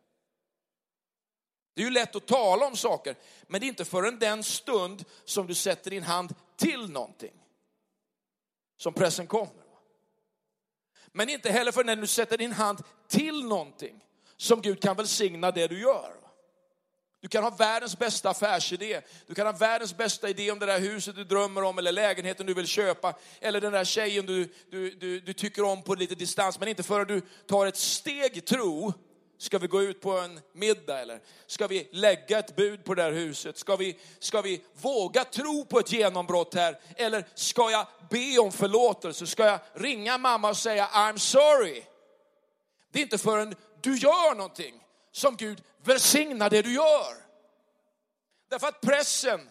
Det 1.73 1.81
är 1.81 1.85
ju 1.85 1.91
lätt 1.91 2.15
att 2.15 2.27
tala 2.27 2.67
om 2.67 2.75
saker, 2.75 3.15
men 3.47 3.61
det 3.61 3.65
är 3.65 3.67
inte 3.67 3.85
förrän 3.85 4.19
den 4.19 4.43
stund 4.43 5.05
som 5.25 5.47
du 5.47 5.53
sätter 5.53 5.91
din 5.91 6.03
hand 6.03 6.35
till 6.57 6.89
någonting 6.89 7.33
som 8.77 8.93
pressen 8.93 9.27
kommer. 9.27 9.63
Men 11.11 11.29
inte 11.29 11.51
heller 11.51 11.71
förrän 11.71 12.01
du 12.01 12.07
sätter 12.07 12.37
din 12.37 12.51
hand 12.51 12.83
till 13.07 13.45
någonting 13.45 14.05
som 14.37 14.61
Gud 14.61 14.81
kan 14.81 14.95
välsigna 14.95 15.51
det 15.51 15.67
du 15.67 15.81
gör. 15.81 16.13
Du 17.21 17.27
kan 17.27 17.43
ha 17.43 17.49
världens 17.49 17.99
bästa 17.99 18.29
affärsidé. 18.29 19.01
Du 19.27 19.35
kan 19.35 19.45
ha 19.45 19.53
världens 19.53 19.97
bästa 19.97 20.29
idé 20.29 20.51
om 20.51 20.59
det 20.59 20.65
där 20.65 20.79
huset 20.79 21.15
du 21.15 21.23
drömmer 21.23 21.63
om 21.63 21.77
eller 21.77 21.91
lägenheten 21.91 22.45
du 22.45 22.53
vill 22.53 22.67
köpa. 22.67 23.13
Eller 23.39 23.61
den 23.61 23.71
där 23.71 23.83
tjejen 23.83 24.25
du, 24.25 24.53
du, 24.71 24.91
du, 24.91 25.19
du 25.19 25.33
tycker 25.33 25.63
om 25.63 25.83
på 25.83 25.95
lite 25.95 26.15
distans. 26.15 26.59
Men 26.59 26.67
inte 26.67 26.83
förrän 26.83 27.07
du 27.07 27.21
tar 27.47 27.65
ett 27.65 27.77
steg 27.77 28.37
i 28.37 28.41
tro 28.41 28.93
Ska 29.41 29.57
vi 29.57 29.67
gå 29.67 29.81
ut 29.81 30.01
på 30.01 30.11
en 30.11 30.41
middag 30.53 30.99
eller 30.99 31.21
ska 31.47 31.67
vi 31.67 31.89
lägga 31.91 32.39
ett 32.39 32.55
bud 32.55 32.83
på 32.83 32.95
det 32.95 33.03
här 33.03 33.11
huset? 33.11 33.57
Ska 33.57 33.75
vi, 33.75 33.99
ska 34.19 34.41
vi 34.41 34.61
våga 34.73 35.23
tro 35.23 35.65
på 35.65 35.79
ett 35.79 35.91
genombrott 35.91 36.53
här? 36.53 36.79
Eller 36.95 37.25
ska 37.35 37.71
jag 37.71 37.87
be 38.09 38.39
om 38.39 38.51
förlåtelse? 38.51 39.27
Ska 39.27 39.45
jag 39.45 39.59
ringa 39.73 40.17
mamma 40.17 40.49
och 40.49 40.57
säga 40.57 40.87
I'm 40.87 41.17
sorry? 41.17 41.83
Det 42.91 42.99
är 42.99 43.03
inte 43.03 43.17
förrän 43.17 43.55
du 43.81 43.97
gör 43.97 44.35
någonting 44.35 44.83
som 45.11 45.35
Gud 45.35 45.63
välsignar 45.83 46.49
det 46.49 46.61
du 46.61 46.73
gör. 46.73 47.15
Därför 48.49 48.67
att 48.67 48.81
pressen 48.81 49.49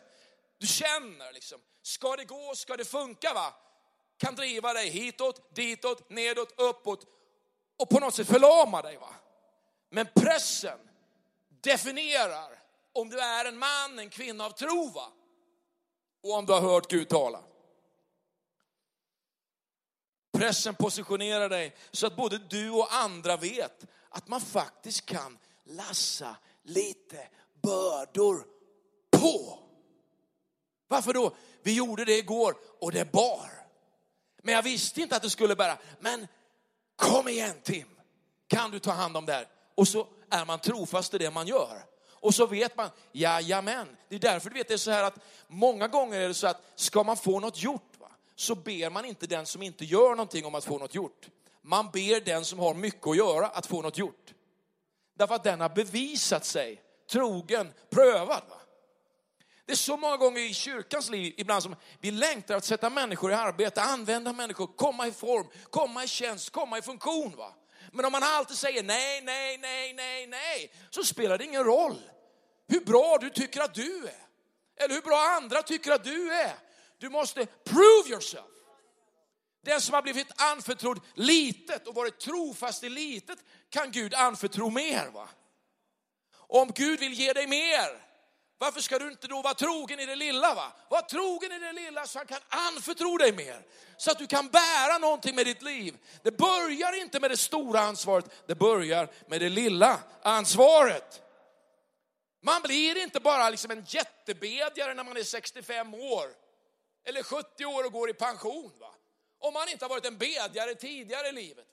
du 0.58 0.66
känner, 0.66 1.32
liksom, 1.32 1.58
ska 1.82 2.16
det 2.16 2.24
gå, 2.24 2.52
ska 2.54 2.76
det 2.76 2.84
funka, 2.84 3.34
va? 3.34 3.54
kan 4.18 4.34
driva 4.34 4.72
dig 4.72 4.88
hitåt, 4.90 5.54
ditåt, 5.54 6.10
nedåt, 6.10 6.54
uppåt 6.56 7.06
och 7.78 7.88
på 7.88 8.00
något 8.00 8.14
sätt 8.14 8.26
förlama 8.26 8.82
dig. 8.82 8.96
Va? 8.96 9.14
Men 9.90 10.06
pressen 10.14 10.78
definierar 11.60 12.62
om 12.92 13.08
du 13.08 13.20
är 13.20 13.44
en 13.44 13.58
man, 13.58 13.98
en 13.98 14.10
kvinna 14.10 14.46
av 14.46 14.50
tro, 14.50 14.90
va? 14.94 15.12
och 16.22 16.34
om 16.34 16.46
du 16.46 16.52
har 16.52 16.60
hört 16.60 16.90
Gud 16.90 17.08
tala. 17.08 17.42
Pressen 20.32 20.74
positionerar 20.74 21.48
dig 21.48 21.76
så 21.90 22.06
att 22.06 22.16
både 22.16 22.38
du 22.38 22.70
och 22.70 22.94
andra 22.94 23.36
vet 23.36 23.86
att 24.08 24.28
man 24.28 24.40
faktiskt 24.40 25.06
kan 25.06 25.38
lassa 25.64 26.36
lite 26.62 27.28
bördor 27.62 28.46
på. 29.10 29.58
Varför 30.88 31.12
då? 31.12 31.36
Vi 31.62 31.76
gjorde 31.76 32.04
det 32.04 32.18
igår 32.18 32.56
och 32.80 32.92
det 32.92 33.12
bar. 33.12 33.50
Men 34.42 34.54
jag 34.54 34.62
visste 34.62 35.00
inte 35.00 35.16
att 35.16 35.22
det 35.22 35.30
skulle 35.30 35.56
bära. 35.56 35.78
Men 36.00 36.26
kom 36.96 37.28
igen 37.28 37.60
Tim, 37.62 37.88
kan 38.46 38.70
du 38.70 38.78
ta 38.78 38.90
hand 38.90 39.16
om 39.16 39.26
det 39.26 39.32
här? 39.32 39.48
Och 39.80 39.88
så 39.88 40.06
är 40.30 40.44
man 40.44 40.58
trofast 40.58 41.14
i 41.14 41.18
det 41.18 41.30
man 41.30 41.46
gör. 41.46 41.84
Och 42.10 42.34
så 42.34 42.46
vet 42.46 42.76
man, 42.76 42.90
jajamän. 43.12 43.96
Det 44.08 44.14
är 44.14 44.18
därför 44.18 44.50
du 44.50 44.54
vet 44.54 44.68
det 44.68 44.74
är 44.74 44.78
så 44.78 44.90
här 44.90 45.04
att 45.04 45.18
många 45.48 45.88
gånger 45.88 46.20
är 46.20 46.28
det 46.28 46.34
så 46.34 46.46
att 46.46 46.62
ska 46.74 47.02
man 47.02 47.16
få 47.16 47.40
något 47.40 47.62
gjort 47.62 47.92
va, 47.98 48.10
så 48.34 48.54
ber 48.54 48.90
man 48.90 49.04
inte 49.04 49.26
den 49.26 49.46
som 49.46 49.62
inte 49.62 49.84
gör 49.84 50.10
någonting 50.10 50.44
om 50.44 50.54
att 50.54 50.64
få 50.64 50.78
något 50.78 50.94
gjort. 50.94 51.28
Man 51.62 51.90
ber 51.92 52.20
den 52.20 52.44
som 52.44 52.58
har 52.58 52.74
mycket 52.74 53.06
att 53.06 53.16
göra 53.16 53.46
att 53.46 53.66
få 53.66 53.82
något 53.82 53.98
gjort. 53.98 54.34
Därför 55.18 55.34
att 55.34 55.44
den 55.44 55.60
har 55.60 55.68
bevisat 55.68 56.44
sig 56.44 56.82
trogen, 57.10 57.72
prövad. 57.90 58.42
Va? 58.48 58.60
Det 59.66 59.72
är 59.72 59.76
så 59.76 59.96
många 59.96 60.16
gånger 60.16 60.40
i 60.40 60.54
kyrkans 60.54 61.10
liv 61.10 61.34
ibland 61.36 61.62
som 61.62 61.76
vi 62.00 62.10
längtar 62.10 62.56
att 62.56 62.64
sätta 62.64 62.90
människor 62.90 63.30
i 63.30 63.34
arbete, 63.34 63.82
använda 63.82 64.32
människor, 64.32 64.66
komma 64.66 65.06
i 65.06 65.12
form, 65.12 65.46
komma 65.70 66.04
i 66.04 66.08
tjänst, 66.08 66.50
komma 66.50 66.78
i 66.78 66.82
funktion. 66.82 67.36
Va? 67.36 67.54
Men 67.92 68.04
om 68.04 68.12
man 68.12 68.22
alltid 68.22 68.56
säger 68.56 68.82
nej, 68.82 69.20
nej, 69.22 69.58
nej, 69.58 69.92
nej, 69.92 70.26
nej, 70.26 70.72
så 70.90 71.04
spelar 71.04 71.38
det 71.38 71.44
ingen 71.44 71.64
roll 71.64 72.10
hur 72.68 72.80
bra 72.80 73.18
du 73.20 73.30
tycker 73.30 73.60
att 73.60 73.74
du 73.74 74.06
är. 74.06 74.26
Eller 74.76 74.94
hur 74.94 75.02
bra 75.02 75.18
andra 75.18 75.62
tycker 75.62 75.92
att 75.92 76.04
du 76.04 76.32
är. 76.32 76.54
Du 76.98 77.08
måste 77.08 77.46
prove 77.46 78.08
yourself. 78.08 78.44
Den 79.62 79.80
som 79.80 79.94
har 79.94 80.02
blivit 80.02 80.40
anförtrodd 80.40 81.00
litet 81.14 81.86
och 81.86 81.94
varit 81.94 82.18
trofast 82.18 82.84
i 82.84 82.88
litet 82.88 83.38
kan 83.70 83.90
Gud 83.90 84.14
anförtro 84.14 84.70
mer. 84.70 85.06
Va? 85.06 85.28
Om 86.32 86.72
Gud 86.74 87.00
vill 87.00 87.12
ge 87.12 87.32
dig 87.32 87.46
mer, 87.46 88.09
varför 88.60 88.80
ska 88.80 88.98
du 88.98 89.10
inte 89.10 89.26
då 89.26 89.42
vara 89.42 89.54
trogen 89.54 90.00
i 90.00 90.06
det 90.06 90.16
lilla? 90.16 90.54
va? 90.54 90.72
Var 90.88 91.02
trogen 91.02 91.52
i 91.52 91.58
det 91.58 91.72
lilla 91.72 92.06
så 92.06 92.18
han 92.18 92.26
kan 92.26 92.40
anförtro 92.48 93.16
dig 93.16 93.32
mer. 93.32 93.62
Så 93.96 94.10
att 94.10 94.18
du 94.18 94.26
kan 94.26 94.48
bära 94.48 94.98
någonting 94.98 95.34
med 95.34 95.46
ditt 95.46 95.62
liv. 95.62 95.96
Det 96.22 96.30
börjar 96.30 97.00
inte 97.00 97.20
med 97.20 97.30
det 97.30 97.36
stora 97.36 97.80
ansvaret, 97.80 98.24
det 98.46 98.54
börjar 98.54 99.08
med 99.26 99.40
det 99.40 99.48
lilla 99.48 99.98
ansvaret. 100.22 101.22
Man 102.42 102.62
blir 102.62 103.02
inte 103.02 103.20
bara 103.20 103.50
liksom 103.50 103.70
en 103.70 103.84
jättebedjare 103.86 104.94
när 104.94 105.04
man 105.04 105.16
är 105.16 105.22
65 105.22 105.94
år 105.94 106.28
eller 107.04 107.22
70 107.22 107.64
år 107.64 107.84
och 107.84 107.92
går 107.92 108.10
i 108.10 108.14
pension. 108.14 108.72
Va? 108.80 108.94
Om 109.38 109.54
man 109.54 109.68
inte 109.68 109.84
har 109.84 109.90
varit 109.90 110.06
en 110.06 110.18
bedjare 110.18 110.74
tidigare 110.74 111.28
i 111.28 111.32
livet. 111.32 111.66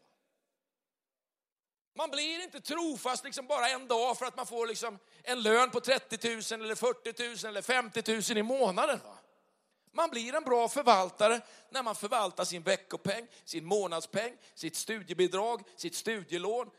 Man 1.97 2.09
blir 2.09 2.43
inte 2.43 2.61
trofast 2.61 3.23
liksom 3.23 3.47
bara 3.47 3.69
en 3.69 3.87
dag 3.87 4.17
för 4.17 4.25
att 4.25 4.37
man 4.37 4.47
får 4.47 4.67
liksom 4.67 4.99
en 5.23 5.41
lön 5.41 5.71
på 5.71 5.79
30 5.79 6.29
000 6.55 6.61
eller 6.61 6.75
40 6.75 7.45
000 7.45 7.49
eller 7.49 7.61
50 7.61 8.33
000 8.33 8.37
i 8.37 8.43
månaden. 8.43 8.99
Va? 9.03 9.17
Man 9.91 10.09
blir 10.09 10.35
en 10.35 10.43
bra 10.43 10.69
förvaltare 10.69 11.41
när 11.69 11.83
man 11.83 11.95
förvaltar 11.95 12.45
sin 12.45 12.63
veckopeng, 12.63 13.27
sin 13.45 13.65
månadspeng, 13.65 14.33
sitt 14.55 14.75
studiebidrag, 14.75 15.61
sitt 15.75 15.95
studielån, 15.95 16.69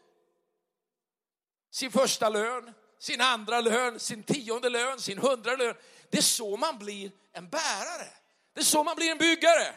sin 1.70 1.92
första 1.92 2.28
lön, 2.28 2.74
sin 2.98 3.20
andra 3.20 3.60
lön, 3.60 4.00
sin 4.00 4.22
tionde 4.22 4.68
lön, 4.68 5.00
sin 5.00 5.18
hundra 5.18 5.56
lön. 5.56 5.74
Det 6.10 6.18
är 6.18 6.22
så 6.22 6.56
man 6.56 6.78
blir 6.78 7.10
en 7.32 7.48
bärare. 7.48 8.08
Det 8.54 8.60
är 8.60 8.64
så 8.64 8.84
man 8.84 8.96
blir 8.96 9.10
en 9.10 9.18
byggare. 9.18 9.74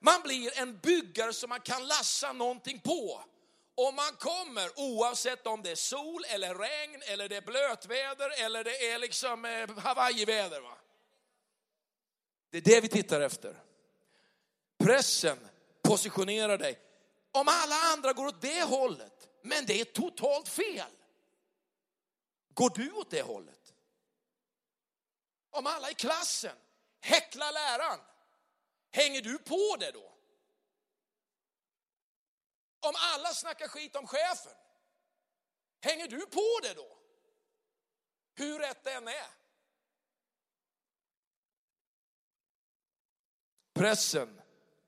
Man 0.00 0.22
blir 0.22 0.58
en 0.58 0.78
byggare 0.78 1.32
som 1.32 1.48
man 1.48 1.60
kan 1.60 1.86
lassa 1.86 2.32
någonting 2.32 2.80
på. 2.80 3.24
Om 3.74 3.94
man 3.94 4.16
kommer 4.16 4.78
oavsett 4.80 5.46
om 5.46 5.62
det 5.62 5.70
är 5.70 5.74
sol 5.74 6.24
eller 6.24 6.54
regn 6.54 7.02
eller 7.02 7.28
det 7.28 7.36
är 7.36 7.42
blötväder 7.42 8.44
eller 8.44 8.64
det 8.64 8.90
är 8.90 8.98
liksom 8.98 9.44
eh, 9.44 9.78
Hawaii-väder. 9.78 10.60
Va? 10.60 10.78
Det 12.50 12.58
är 12.58 12.62
det 12.62 12.80
vi 12.80 12.88
tittar 12.88 13.20
efter. 13.20 13.62
Pressen 14.78 15.48
positionerar 15.82 16.58
dig. 16.58 16.78
Om 17.32 17.48
alla 17.48 17.74
andra 17.74 18.12
går 18.12 18.26
åt 18.26 18.40
det 18.40 18.62
hållet, 18.62 19.28
men 19.42 19.66
det 19.66 19.80
är 19.80 19.84
totalt 19.84 20.48
fel. 20.48 20.90
Går 22.54 22.70
du 22.74 22.92
åt 22.92 23.10
det 23.10 23.22
hållet? 23.22 23.74
Om 25.50 25.66
alla 25.66 25.90
i 25.90 25.94
klassen 25.94 26.56
häcklar 27.00 27.52
läraren, 27.52 28.00
hänger 28.90 29.22
du 29.22 29.38
på 29.38 29.76
det 29.80 29.90
då? 29.90 30.11
Om 32.82 32.94
alla 32.96 33.34
snackar 33.34 33.68
skit 33.68 33.96
om 33.96 34.06
chefen, 34.06 34.52
hänger 35.80 36.08
du 36.08 36.26
på 36.26 36.60
det 36.62 36.74
då? 36.74 36.98
Hur 38.34 38.58
rätt 38.58 38.84
det 38.84 38.92
än 38.92 39.08
är. 39.08 39.30
Pressen 43.72 44.40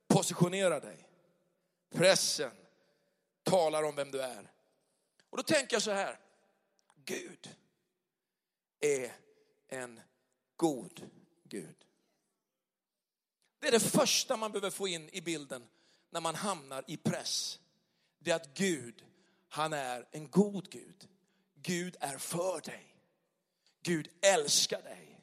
positionerar 0.07 0.81
dig. 0.81 1.09
Pressen 1.91 2.57
talar 3.43 3.83
om 3.83 3.95
vem 3.95 4.11
du 4.11 4.23
är. 4.23 4.53
Och 5.31 5.37
då 5.37 5.43
tänker 5.43 5.77
jag 5.77 5.83
så 5.83 5.91
här, 5.91 6.19
Gud 6.95 7.57
är 8.81 9.13
en 9.69 10.01
god 10.57 11.11
Gud. 11.43 11.87
Det 13.59 13.69
är 13.69 13.73
det 13.73 13.81
första 13.81 14.37
man 14.37 14.53
behöver 14.53 14.71
få 14.71 14.89
in 14.89 15.11
i 15.13 15.21
bilden 15.21 15.69
när 16.11 16.21
man 16.21 16.35
hamnar 16.35 16.85
i 16.87 16.97
press. 16.97 17.61
Det 18.25 18.31
är 18.31 18.37
att 18.37 18.55
Gud, 18.55 19.05
han 19.49 19.73
är 19.73 20.07
en 20.11 20.31
god 20.31 20.71
Gud. 20.71 21.09
Gud 21.55 21.97
är 22.01 22.19
för 22.19 22.61
dig. 22.61 22.97
Gud 23.83 24.09
älskar 24.21 24.83
dig. 24.83 25.21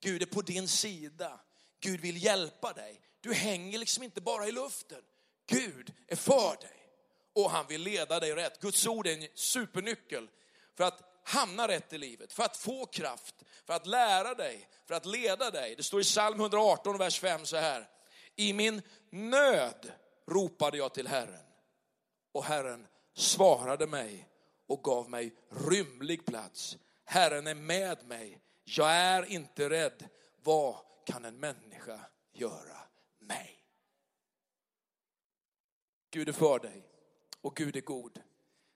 Gud 0.00 0.22
är 0.22 0.26
på 0.26 0.42
din 0.42 0.68
sida. 0.68 1.40
Gud 1.80 2.00
vill 2.00 2.24
hjälpa 2.24 2.72
dig. 2.72 3.00
Du 3.20 3.34
hänger 3.34 3.78
liksom 3.78 4.02
inte 4.02 4.20
bara 4.20 4.46
i 4.46 4.52
luften. 4.52 5.02
Gud 5.46 5.92
är 6.08 6.16
för 6.16 6.56
dig 6.60 6.90
och 7.32 7.50
han 7.50 7.66
vill 7.66 7.82
leda 7.82 8.20
dig 8.20 8.34
rätt. 8.34 8.60
Guds 8.60 8.86
ord 8.86 9.06
är 9.06 9.22
en 9.22 9.28
supernyckel 9.34 10.28
för 10.76 10.84
att 10.84 11.20
hamna 11.24 11.68
rätt 11.68 11.92
i 11.92 11.98
livet, 11.98 12.32
för 12.32 12.42
att 12.42 12.56
få 12.56 12.86
kraft, 12.86 13.34
för 13.66 13.74
att 13.74 13.86
lära 13.86 14.34
dig, 14.34 14.68
för 14.86 14.94
att 14.94 15.06
leda 15.06 15.50
dig. 15.50 15.74
Det 15.76 15.82
står 15.82 16.00
i 16.00 16.04
psalm 16.04 16.40
118, 16.40 16.98
vers 16.98 17.20
5 17.20 17.46
så 17.46 17.56
här. 17.56 17.88
I 18.36 18.52
min 18.52 18.82
nöd 19.10 19.92
ropade 20.26 20.78
jag 20.78 20.94
till 20.94 21.08
Herren 21.08 21.53
och 22.34 22.44
Herren 22.44 22.86
svarade 23.14 23.86
mig 23.86 24.28
och 24.66 24.82
gav 24.82 25.10
mig 25.10 25.34
rymlig 25.48 26.26
plats. 26.26 26.78
Herren 27.04 27.46
är 27.46 27.54
med 27.54 28.06
mig, 28.06 28.40
jag 28.64 28.90
är 28.90 29.24
inte 29.24 29.70
rädd. 29.70 30.08
Vad 30.42 30.76
kan 31.06 31.24
en 31.24 31.40
människa 31.40 32.00
göra 32.32 32.78
mig? 33.18 33.58
Gud 36.10 36.28
är 36.28 36.32
för 36.32 36.58
dig 36.58 36.88
och 37.40 37.56
Gud 37.56 37.76
är 37.76 37.80
god. 37.80 38.20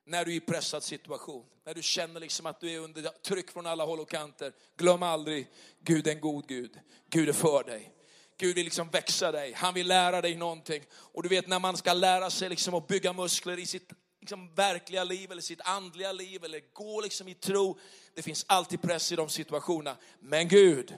När 0.04 0.24
du 0.24 0.32
är 0.32 0.36
i 0.36 0.40
pressad 0.40 0.82
situation, 0.82 1.46
när 1.64 1.74
du 1.74 1.82
känner 1.82 2.20
liksom 2.20 2.46
att 2.46 2.60
du 2.60 2.70
är 2.70 2.78
under 2.78 3.02
tryck 3.02 3.50
från 3.50 3.66
alla 3.66 3.84
håll 3.84 4.00
och 4.00 4.10
kanter, 4.10 4.52
glöm 4.76 5.02
aldrig, 5.02 5.50
Gud 5.80 6.06
är 6.06 6.12
en 6.12 6.20
god 6.20 6.46
Gud. 6.46 6.80
Gud 7.10 7.28
är 7.28 7.32
för 7.32 7.64
dig. 7.64 7.92
Gud 8.38 8.54
vill 8.54 8.64
liksom 8.64 8.88
växa 8.88 9.32
dig, 9.32 9.52
han 9.52 9.74
vill 9.74 9.88
lära 9.88 10.20
dig 10.20 10.36
någonting. 10.36 10.82
Och 10.92 11.22
du 11.22 11.28
vet 11.28 11.46
när 11.46 11.58
man 11.58 11.76
ska 11.76 11.92
lära 11.92 12.30
sig 12.30 12.48
liksom 12.48 12.74
att 12.74 12.86
bygga 12.86 13.12
muskler 13.12 13.58
i 13.58 13.66
sitt 13.66 13.90
liksom 14.20 14.54
verkliga 14.54 15.04
liv 15.04 15.32
eller 15.32 15.42
sitt 15.42 15.60
andliga 15.64 16.12
liv 16.12 16.44
eller 16.44 16.60
gå 16.72 17.00
liksom 17.00 17.28
i 17.28 17.34
tro. 17.34 17.78
Det 18.14 18.22
finns 18.22 18.44
alltid 18.48 18.82
press 18.82 19.12
i 19.12 19.16
de 19.16 19.28
situationerna. 19.28 19.96
Men 20.20 20.48
Gud, 20.48 20.94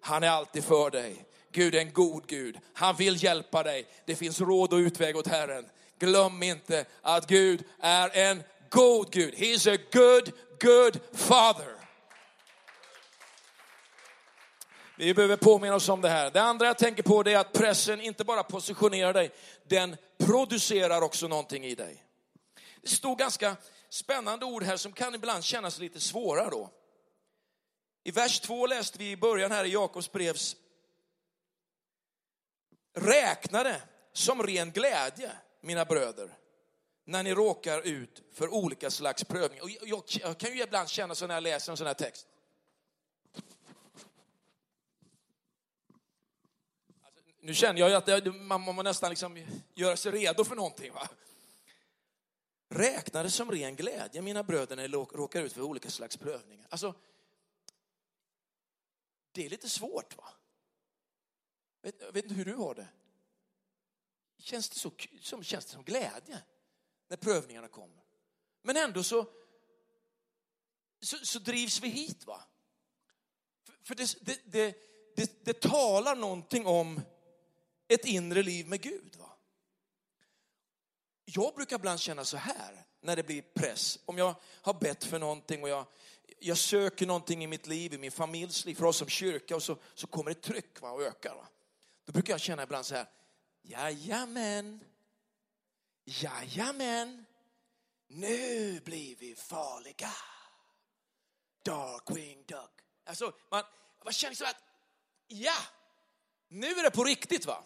han 0.00 0.22
är 0.22 0.28
alltid 0.28 0.64
för 0.64 0.90
dig. 0.90 1.24
Gud 1.52 1.74
är 1.74 1.80
en 1.80 1.92
god 1.92 2.26
Gud. 2.26 2.58
Han 2.72 2.96
vill 2.96 3.22
hjälpa 3.24 3.62
dig. 3.62 3.86
Det 4.04 4.16
finns 4.16 4.40
råd 4.40 4.72
och 4.72 4.76
utväg 4.76 5.16
åt 5.16 5.26
Herren. 5.26 5.64
Glöm 5.98 6.42
inte 6.42 6.84
att 7.02 7.26
Gud 7.26 7.64
är 7.80 8.16
en 8.16 8.42
god 8.70 9.12
Gud. 9.12 9.34
He 9.34 9.46
is 9.46 9.66
a 9.66 9.76
good, 9.92 10.32
good 10.60 11.00
father. 11.12 11.81
Vi 15.02 15.14
behöver 15.14 15.36
påminna 15.36 15.74
oss 15.74 15.88
om 15.88 16.00
det 16.00 16.08
här. 16.08 16.30
Det 16.30 16.42
andra 16.42 16.66
jag 16.66 16.78
tänker 16.78 17.02
på 17.02 17.20
är 17.20 17.36
att 17.36 17.52
pressen 17.52 18.00
inte 18.00 18.24
bara 18.24 18.42
positionerar 18.42 19.12
dig, 19.12 19.30
den 19.64 19.96
producerar 20.18 21.02
också 21.02 21.28
någonting 21.28 21.64
i 21.64 21.74
dig. 21.74 22.04
Det 22.82 22.88
står 22.88 23.16
ganska 23.16 23.56
spännande 23.88 24.46
ord 24.46 24.62
här 24.62 24.76
som 24.76 24.92
kan 24.92 25.14
ibland 25.14 25.44
kännas 25.44 25.78
lite 25.78 26.00
svåra 26.00 26.50
då. 26.50 26.70
I 28.04 28.10
vers 28.10 28.40
2 28.40 28.66
läste 28.66 28.98
vi 28.98 29.10
i 29.10 29.16
början 29.16 29.50
här 29.50 29.64
i 29.64 29.72
Jakobs 29.72 30.12
brevs 30.12 30.56
räknade 32.94 33.82
som 34.12 34.42
ren 34.42 34.70
glädje, 34.70 35.30
mina 35.60 35.84
bröder, 35.84 36.38
när 37.04 37.22
ni 37.22 37.34
råkar 37.34 37.80
ut 37.80 38.22
för 38.34 38.54
olika 38.54 38.90
slags 38.90 39.24
prövning. 39.24 39.62
Och 39.62 39.70
jag, 39.70 40.02
jag 40.06 40.38
kan 40.38 40.52
ju 40.52 40.62
ibland 40.62 40.88
känna 40.88 41.14
så 41.14 41.26
när 41.26 41.34
jag 41.34 41.42
läser 41.42 41.72
en 41.72 41.76
sån 41.76 41.86
här 41.86 41.94
text. 41.94 42.26
Nu 47.44 47.54
känner 47.54 47.80
jag 47.80 47.90
ju 47.90 47.94
att 47.96 48.06
det, 48.06 48.32
man 48.32 48.60
må 48.60 48.82
nästan 48.82 49.10
liksom 49.10 49.46
göra 49.74 49.96
sig 49.96 50.12
redo 50.12 50.44
för 50.44 50.56
någonting. 50.56 50.92
Va? 50.92 51.08
Räkna 52.68 53.22
det 53.22 53.30
som 53.30 53.50
ren 53.50 53.76
glädje, 53.76 54.22
mina 54.22 54.42
bröder, 54.42 54.76
när 54.76 54.88
ni 54.88 54.94
råkar 54.94 55.42
ut 55.42 55.52
för 55.52 55.62
olika 55.62 55.90
slags 55.90 56.16
prövningar. 56.16 56.66
Alltså, 56.70 56.94
det 59.32 59.46
är 59.46 59.50
lite 59.50 59.68
svårt 59.68 60.16
va? 60.16 60.28
Jag 61.82 62.12
vet 62.12 62.24
inte 62.24 62.34
hur 62.34 62.44
du 62.44 62.54
har 62.54 62.74
det. 62.74 62.88
Känns 64.38 64.68
det, 64.68 64.78
så, 64.78 64.92
som, 65.20 65.44
känns 65.44 65.64
det 65.64 65.72
som 65.72 65.84
glädje 65.84 66.42
när 67.08 67.16
prövningarna 67.16 67.68
kommer? 67.68 68.04
Men 68.62 68.76
ändå 68.76 69.02
så, 69.02 69.26
så, 71.00 71.16
så 71.26 71.38
drivs 71.38 71.80
vi 71.80 71.88
hit. 71.88 72.26
va? 72.26 72.44
För, 73.62 73.72
för 73.82 73.94
det, 73.94 74.16
det, 74.20 74.40
det, 74.44 74.76
det, 75.16 75.44
det 75.44 75.60
talar 75.60 76.16
någonting 76.16 76.66
om 76.66 77.00
ett 77.88 78.04
inre 78.04 78.42
liv 78.42 78.68
med 78.68 78.80
Gud. 78.80 79.16
va? 79.16 79.36
Jag 81.24 81.54
brukar 81.54 81.76
ibland 81.76 82.00
känna 82.00 82.24
så 82.24 82.36
här 82.36 82.84
när 83.00 83.16
det 83.16 83.22
blir 83.22 83.42
press. 83.42 83.98
Om 84.04 84.18
jag 84.18 84.34
har 84.62 84.74
bett 84.74 85.04
för 85.04 85.18
någonting 85.18 85.62
och 85.62 85.68
jag, 85.68 85.86
jag 86.38 86.58
söker 86.58 87.06
någonting 87.06 87.44
i 87.44 87.46
mitt 87.46 87.66
liv, 87.66 87.94
i 87.94 87.98
min 87.98 88.12
familjs 88.12 88.64
liv, 88.64 88.74
för 88.74 88.84
oss 88.84 88.96
som 88.96 89.08
kyrka 89.08 89.56
och 89.56 89.62
så, 89.62 89.76
så 89.94 90.06
kommer 90.06 90.30
det 90.30 90.40
tryck 90.40 90.80
va, 90.80 90.90
och 90.90 91.02
ökar. 91.02 91.34
Va? 91.34 91.48
Då 92.04 92.12
brukar 92.12 92.32
jag 92.32 92.40
känna 92.40 92.62
ibland 92.62 92.86
så 92.86 92.94
här, 92.94 93.06
jajamän, 93.62 94.84
jajamän, 96.04 97.26
nu 98.06 98.80
blir 98.80 99.16
vi 99.16 99.34
farliga. 99.34 100.12
Darkwing 101.62 102.44
Duck. 102.46 102.70
Alltså, 103.04 103.32
man, 103.50 103.64
man 104.04 104.12
känner 104.12 104.34
så 104.34 104.44
att, 104.44 104.56
ja, 105.26 105.56
nu 106.52 106.66
är 106.66 106.82
det 106.82 106.90
på 106.90 107.04
riktigt 107.04 107.46
va. 107.46 107.64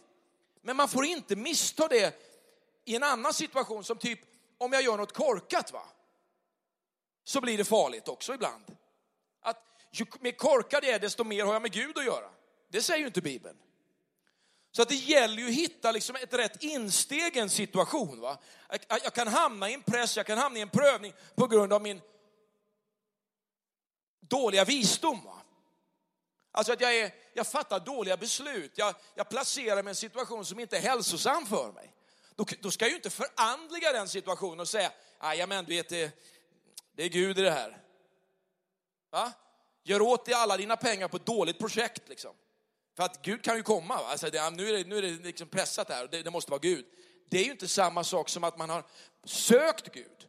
Men 0.62 0.76
man 0.76 0.88
får 0.88 1.04
inte 1.04 1.36
missta 1.36 1.88
det 1.88 2.14
i 2.84 2.96
en 2.96 3.02
annan 3.02 3.34
situation 3.34 3.84
som 3.84 3.98
typ 3.98 4.20
om 4.58 4.72
jag 4.72 4.82
gör 4.82 4.96
något 4.96 5.12
korkat 5.12 5.72
va. 5.72 5.82
Så 7.24 7.40
blir 7.40 7.58
det 7.58 7.64
farligt 7.64 8.08
också 8.08 8.34
ibland. 8.34 8.76
Att 9.40 9.62
ju 9.90 10.06
mer 10.20 10.32
korkad 10.32 10.84
jag 10.84 10.94
är 10.94 10.98
desto 10.98 11.24
mer 11.24 11.44
har 11.44 11.52
jag 11.52 11.62
med 11.62 11.72
Gud 11.72 11.98
att 11.98 12.04
göra. 12.04 12.30
Det 12.68 12.82
säger 12.82 13.00
ju 13.00 13.06
inte 13.06 13.22
Bibeln. 13.22 13.56
Så 14.72 14.82
att 14.82 14.88
det 14.88 14.94
gäller 14.94 15.36
ju 15.36 15.48
att 15.48 15.54
hitta 15.54 15.92
liksom 15.92 16.16
ett 16.16 16.34
rätt 16.34 16.62
insteg 16.62 17.36
i 17.36 17.40
en 17.40 17.50
situation. 17.50 18.20
Va? 18.20 18.38
Jag 18.88 19.14
kan 19.14 19.28
hamna 19.28 19.70
i 19.70 19.74
en 19.74 19.82
press, 19.82 20.16
jag 20.16 20.26
kan 20.26 20.38
hamna 20.38 20.58
i 20.58 20.62
en 20.62 20.68
prövning 20.68 21.12
på 21.34 21.46
grund 21.46 21.72
av 21.72 21.82
min 21.82 22.00
dåliga 24.20 24.64
visdom. 24.64 25.24
Va? 25.24 25.35
Alltså 26.56 26.72
att 26.72 26.80
jag, 26.80 26.96
är, 26.96 27.14
jag 27.32 27.46
fattar 27.46 27.80
dåliga 27.80 28.16
beslut, 28.16 28.72
jag, 28.74 28.94
jag 29.14 29.28
placerar 29.28 29.82
mig 29.82 29.90
i 29.90 29.92
en 29.92 29.94
situation 29.94 30.44
som 30.44 30.60
inte 30.60 30.76
är 30.76 30.80
hälsosam 30.80 31.46
för 31.46 31.72
mig. 31.72 31.92
Då, 32.34 32.44
då 32.60 32.70
ska 32.70 32.84
jag 32.84 32.90
ju 32.90 32.96
inte 32.96 33.10
förandliga 33.10 33.92
den 33.92 34.08
situationen 34.08 34.60
och 34.60 34.68
säga, 34.68 34.90
men 35.48 35.64
du 35.64 35.76
vet, 35.76 35.88
det, 35.88 36.18
det 36.94 37.04
är 37.04 37.08
Gud 37.08 37.38
i 37.38 37.42
det 37.42 37.50
här. 37.50 37.82
Va? 39.10 39.32
Gör 39.84 40.02
åt 40.02 40.24
dig 40.24 40.34
alla 40.34 40.56
dina 40.56 40.76
pengar 40.76 41.08
på 41.08 41.16
ett 41.16 41.26
dåligt 41.26 41.58
projekt. 41.58 42.08
Liksom. 42.08 42.34
För 42.96 43.02
att 43.02 43.22
Gud 43.22 43.44
kan 43.44 43.56
ju 43.56 43.62
komma. 43.62 43.96
Va? 43.96 44.06
Alltså, 44.06 44.30
det, 44.30 44.50
nu 44.50 44.68
är 44.68 44.72
det, 44.72 44.84
nu 44.88 44.98
är 44.98 45.02
det 45.02 45.08
liksom 45.10 45.48
pressat 45.48 45.88
här, 45.88 46.08
det, 46.10 46.22
det 46.22 46.30
måste 46.30 46.50
vara 46.50 46.60
Gud. 46.60 46.86
Det 47.30 47.38
är 47.38 47.44
ju 47.44 47.50
inte 47.50 47.68
samma 47.68 48.04
sak 48.04 48.28
som 48.28 48.44
att 48.44 48.58
man 48.58 48.70
har 48.70 48.84
sökt 49.24 49.92
Gud, 49.94 50.28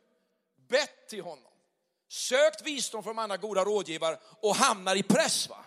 bett 0.69 1.09
till 1.09 1.21
honom, 1.21 1.51
sökt 2.09 2.61
visdom 2.61 3.03
från 3.03 3.19
andra 3.19 3.37
goda 3.37 3.65
rådgivare 3.65 4.19
och 4.41 4.55
hamnar 4.55 4.95
i 4.95 5.03
press. 5.03 5.49
Va? 5.49 5.65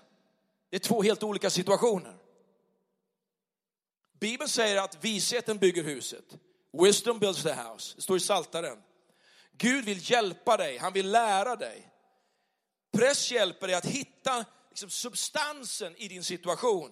Det 0.70 0.76
är 0.76 0.80
två 0.80 1.02
helt 1.02 1.22
olika 1.22 1.50
situationer. 1.50 2.16
Bibeln 4.20 4.48
säger 4.48 4.76
att 4.76 5.04
visheten 5.04 5.58
bygger 5.58 5.82
huset. 5.82 6.24
Wisdom 6.72 7.18
builds 7.18 7.42
the 7.42 7.52
house. 7.52 7.96
Det 7.96 8.02
står 8.02 8.16
i 8.16 8.20
Saltaren. 8.20 8.82
Gud 9.52 9.84
vill 9.84 10.10
hjälpa 10.10 10.56
dig, 10.56 10.78
han 10.78 10.92
vill 10.92 11.10
lära 11.10 11.56
dig. 11.56 11.88
Press 12.92 13.30
hjälper 13.30 13.66
dig 13.66 13.76
att 13.76 13.86
hitta 13.86 14.44
liksom, 14.68 14.90
substansen 14.90 15.96
i 15.96 16.08
din 16.08 16.24
situation. 16.24 16.90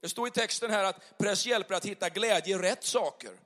Det 0.00 0.08
står 0.08 0.28
i 0.28 0.30
texten 0.30 0.70
här 0.70 0.84
att 0.84 1.18
press 1.18 1.46
hjälper 1.46 1.74
att 1.74 1.86
hitta 1.86 2.08
glädje 2.08 2.56
i 2.56 2.58
rätt 2.58 2.84
saker. 2.84 3.40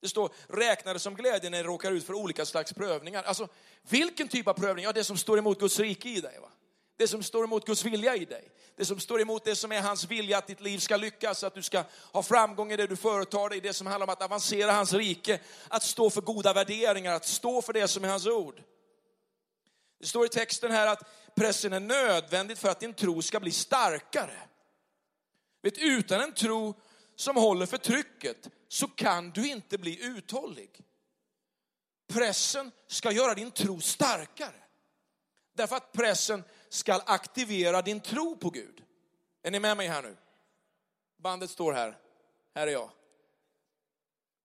Det 0.00 0.08
står 0.08 0.32
räkna 0.48 0.92
det 0.92 0.98
som 0.98 1.14
glädje 1.14 1.50
när 1.50 1.58
ni 1.58 1.64
råkar 1.64 1.92
ut 1.92 2.04
för 2.04 2.14
olika 2.14 2.46
slags 2.46 2.72
prövningar. 2.72 3.22
Alltså 3.22 3.48
vilken 3.82 4.28
typ 4.28 4.48
av 4.48 4.54
prövning? 4.54 4.84
Ja, 4.84 4.92
det 4.92 5.04
som 5.04 5.16
står 5.16 5.38
emot 5.38 5.60
Guds 5.60 5.78
rike 5.78 6.08
i 6.08 6.20
dig. 6.20 6.38
Va? 6.40 6.48
Det 6.96 7.08
som 7.08 7.22
står 7.22 7.44
emot 7.44 7.66
Guds 7.66 7.84
vilja 7.84 8.16
i 8.16 8.24
dig. 8.24 8.50
Det 8.76 8.84
som 8.84 9.00
står 9.00 9.20
emot 9.20 9.44
det 9.44 9.56
som 9.56 9.72
är 9.72 9.82
hans 9.82 10.04
vilja 10.04 10.38
att 10.38 10.46
ditt 10.46 10.60
liv 10.60 10.78
ska 10.78 10.96
lyckas, 10.96 11.44
att 11.44 11.54
du 11.54 11.62
ska 11.62 11.84
ha 12.12 12.22
framgång 12.22 12.72
i 12.72 12.76
det 12.76 12.86
du 12.86 12.96
företar 12.96 13.48
dig, 13.48 13.60
det 13.60 13.72
som 13.72 13.86
handlar 13.86 14.06
om 14.06 14.12
att 14.12 14.22
avancera 14.22 14.72
hans 14.72 14.92
rike, 14.92 15.40
att 15.68 15.82
stå 15.82 16.10
för 16.10 16.20
goda 16.20 16.52
värderingar, 16.52 17.14
att 17.14 17.26
stå 17.26 17.62
för 17.62 17.72
det 17.72 17.88
som 17.88 18.04
är 18.04 18.08
hans 18.08 18.26
ord. 18.26 18.62
Det 20.00 20.06
står 20.06 20.26
i 20.26 20.28
texten 20.28 20.70
här 20.70 20.86
att 20.86 21.34
pressen 21.34 21.72
är 21.72 21.80
nödvändigt 21.80 22.58
för 22.58 22.68
att 22.68 22.80
din 22.80 22.94
tro 22.94 23.22
ska 23.22 23.40
bli 23.40 23.50
starkare. 23.50 24.38
Vet, 25.62 25.78
utan 25.78 26.20
en 26.20 26.32
tro 26.32 26.74
som 27.16 27.36
håller 27.36 27.66
för 27.66 27.78
trycket 27.78 28.48
så 28.68 28.88
kan 28.88 29.30
du 29.30 29.48
inte 29.48 29.78
bli 29.78 30.04
uthållig. 30.04 30.80
Pressen 32.08 32.70
ska 32.86 33.12
göra 33.12 33.34
din 33.34 33.50
tro 33.50 33.80
starkare. 33.80 34.62
Därför 35.54 35.76
att 35.76 35.92
pressen 35.92 36.44
ska 36.72 36.94
aktivera 36.94 37.82
din 37.82 38.00
tro 38.00 38.36
på 38.36 38.50
Gud. 38.50 38.82
Är 39.42 39.50
ni 39.50 39.60
med 39.60 39.76
mig 39.76 39.88
här 39.88 40.02
nu? 40.02 40.16
Bandet 41.16 41.50
står 41.50 41.72
här. 41.72 41.98
Här 42.54 42.66
är 42.66 42.72
jag. 42.72 42.90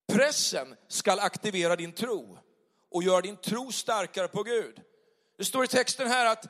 Pressen 0.08 0.76
ska 0.88 1.12
aktivera 1.12 1.76
din 1.76 1.92
tro 1.92 2.38
och 2.90 3.04
göra 3.04 3.22
din 3.22 3.38
tro 3.38 3.72
starkare 3.72 4.28
på 4.28 4.44
Gud. 4.44 4.82
Det 5.38 5.46
står 5.46 5.63
i 5.63 5.68
texten 5.68 6.08
här 6.08 6.26
att, 6.26 6.46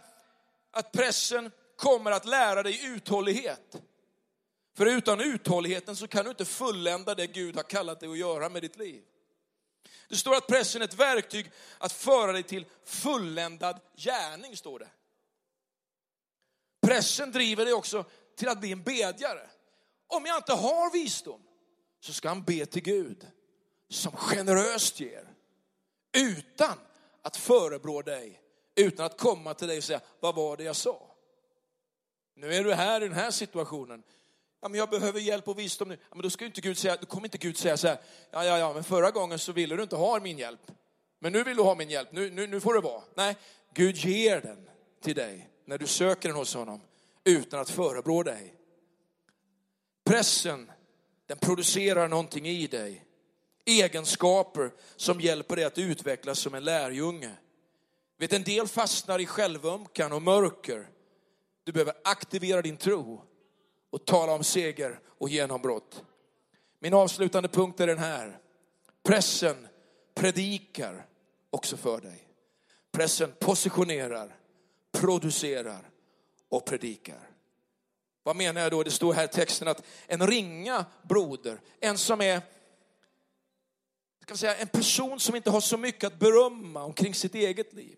att 0.72 0.92
pressen 0.92 1.52
kommer 1.76 2.12
att 2.12 2.26
lära 2.26 2.64
dig 2.64 2.86
uthållighet. 2.86 3.76
För 4.74 4.86
utan 4.86 5.22
uthålligheten 5.22 5.96
så 5.96 6.08
kan 6.08 6.24
du 6.24 6.30
inte 6.30 6.46
fullända 6.46 7.16
det 7.16 7.28
Gud 7.28 7.56
har 7.56 7.64
kallat 7.64 8.00
dig 8.00 8.10
att 8.10 8.18
göra 8.18 8.50
med 8.50 8.62
ditt 8.62 8.78
liv. 8.78 9.04
Det 10.10 10.16
står 10.16 10.36
att 10.36 10.48
pressen 10.48 10.82
är 10.82 10.86
ett 10.86 10.94
verktyg 10.94 11.52
att 11.78 11.92
föra 11.92 12.32
dig 12.32 12.44
till 12.44 12.66
fulländad 12.86 13.80
gärning, 13.96 14.58
står 14.58 14.80
det. 14.80 14.90
Pressen 16.82 17.32
driver 17.32 17.66
dig 17.66 17.74
också 17.74 18.06
till 18.36 18.50
att 18.50 18.60
bli 18.60 18.72
en 18.72 18.84
bedjare. 18.84 19.50
Om 20.08 20.26
jag 20.26 20.38
inte 20.38 20.54
har 20.54 20.92
visdom 20.92 21.42
så 22.00 22.14
ska 22.14 22.28
han 22.28 22.44
be 22.44 22.66
till 22.66 22.84
Gud 22.84 23.28
som 23.90 24.12
generöst 24.12 25.00
ger. 25.00 25.34
Utan 26.18 26.80
att 27.22 27.38
förebrå 27.38 28.02
dig, 28.02 28.42
utan 28.76 29.06
att 29.06 29.18
komma 29.18 29.54
till 29.54 29.68
dig 29.68 29.78
och 29.78 29.84
säga, 29.84 30.02
vad 30.20 30.36
var 30.36 30.58
det 30.58 30.64
jag 30.64 30.76
sa? 30.76 31.12
Nu 32.36 32.54
är 32.54 32.64
du 32.64 32.74
här 32.74 33.04
i 33.04 33.08
den 33.08 33.18
här 33.18 33.32
situationen. 33.32 34.04
Ja, 34.62 34.68
men 34.68 34.80
jag 34.80 34.90
behöver 34.90 35.20
hjälp 35.20 35.48
och 35.48 35.60
visdom 35.60 35.90
nu. 35.90 35.98
Ja, 36.10 36.16
men 36.16 36.22
då, 36.22 36.30
ska 36.30 36.46
inte 36.46 36.62
Gud 36.62 36.78
säga, 36.78 36.98
då 37.02 37.06
kommer 37.06 37.28
inte 37.28 37.38
Gud 37.38 37.58
säga 37.58 37.78
så 37.78 37.88
här, 37.88 37.98
ja, 38.32 38.46
ja, 38.46 38.58
ja, 38.58 38.74
men 38.74 38.84
förra 38.84 39.12
gången 39.12 39.40
så 39.40 39.52
ville 39.52 39.76
du 39.76 39.84
inte 39.84 39.96
ha 39.96 40.20
min 40.20 40.38
hjälp. 40.38 40.72
Men 41.20 41.34
nu 41.34 41.44
vill 41.44 41.58
du 41.58 41.64
ha 41.64 41.76
min 41.76 41.90
hjälp, 41.90 42.12
nu, 42.12 42.30
nu, 42.30 42.48
nu 42.48 42.60
får 42.60 42.74
det 42.74 42.80
vara. 42.80 43.04
Nej, 43.16 43.36
Gud 43.74 43.96
ger 43.96 44.42
den 44.42 44.70
till 45.02 45.16
dig 45.16 45.50
när 45.68 45.78
du 45.78 45.88
söker 45.88 46.30
den 46.30 46.38
hos 46.38 46.54
honom 46.54 46.82
utan 47.24 47.60
att 47.60 47.70
förebrå 47.70 48.24
dig. 48.24 48.56
Pressen, 50.04 50.72
den 51.26 51.38
producerar 51.38 52.08
någonting 52.08 52.48
i 52.48 52.68
dig. 52.68 53.06
Egenskaper 53.66 54.72
som 54.96 55.22
hjälper 55.22 55.56
dig 55.56 55.66
att 55.66 55.78
utvecklas 55.78 56.40
som 56.40 56.54
en 56.54 56.64
lärjunge. 56.64 57.32
Vet, 58.18 58.34
en 58.34 58.44
del 58.44 58.68
fastnar 58.68 59.20
i 59.20 59.26
självömkan 59.26 60.12
och 60.12 60.22
mörker. 60.22 60.90
Du 61.64 61.72
behöver 61.72 61.94
aktivera 62.04 62.62
din 62.62 62.78
tro 62.78 63.22
och 63.90 64.06
tala 64.06 64.32
om 64.32 64.44
seger 64.44 65.00
och 65.06 65.30
genombrott. 65.30 66.04
Min 66.80 66.94
avslutande 66.94 67.50
punkt 67.50 67.80
är 67.80 67.88
den 67.88 67.98
här. 67.98 68.40
Pressen 69.04 69.68
predikar 70.16 71.06
också 71.50 71.78
för 71.78 72.02
dig. 72.02 72.28
Pressen 72.92 73.32
positionerar, 73.40 74.36
producerar 75.00 75.90
och 76.50 76.66
predikar. 76.66 77.30
Vad 78.24 78.36
menar 78.36 78.62
jag 78.62 78.72
då? 78.72 78.84
Det 78.84 78.92
står 78.92 79.14
här 79.14 79.26
i 79.26 79.28
texten 79.28 79.68
att 79.68 79.84
en 80.08 80.28
ringa 80.28 80.86
broder, 81.04 81.62
en 81.80 81.98
som 81.98 82.22
är 82.22 82.42
ska 84.28 84.38
säga, 84.38 84.56
en 84.56 84.68
person 84.68 85.20
som 85.20 85.36
inte 85.36 85.50
har 85.50 85.62
så 85.62 85.78
mycket 85.78 86.04
att 86.04 86.20
berömma 86.20 86.84
omkring 86.84 87.16
sitt 87.16 87.36
eget 87.36 87.74
liv. 87.74 87.98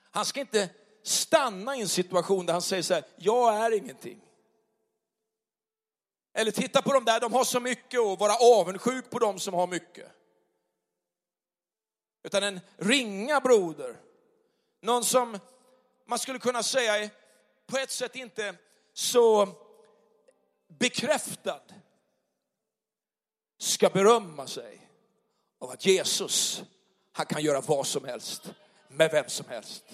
Han 0.00 0.24
ska 0.24 0.40
inte 0.40 0.68
stanna 1.02 1.76
i 1.76 1.80
en 1.80 1.88
situation 1.88 2.46
där 2.46 2.52
han 2.52 2.62
säger 2.62 2.82
så 2.82 2.94
här, 2.94 3.04
jag 3.16 3.56
är 3.56 3.76
ingenting. 3.76 4.20
Eller 6.34 6.50
titta 6.50 6.82
på 6.82 6.92
de 6.92 7.04
där, 7.04 7.20
de 7.20 7.32
har 7.32 7.44
så 7.44 7.60
mycket 7.60 8.00
och 8.00 8.18
vara 8.18 8.58
avundsjuk 8.60 9.10
på 9.10 9.18
dem 9.18 9.38
som 9.38 9.54
har 9.54 9.66
mycket. 9.66 10.12
Utan 12.22 12.42
en 12.42 12.60
ringa 12.76 13.40
broder. 13.40 13.96
Någon 14.86 15.04
som 15.04 15.38
man 16.04 16.18
skulle 16.18 16.38
kunna 16.38 16.62
säga 16.62 16.98
är 16.98 17.10
på 17.66 17.78
ett 17.78 17.90
sätt 17.90 18.16
inte 18.16 18.54
så 18.92 19.48
bekräftad 20.78 21.60
ska 23.58 23.88
berömma 23.88 24.46
sig 24.46 24.90
av 25.58 25.70
att 25.70 25.86
Jesus, 25.86 26.62
han 27.12 27.26
kan 27.26 27.42
göra 27.42 27.60
vad 27.60 27.86
som 27.86 28.04
helst 28.04 28.42
med 28.88 29.10
vem 29.10 29.28
som 29.28 29.46
helst. 29.48 29.84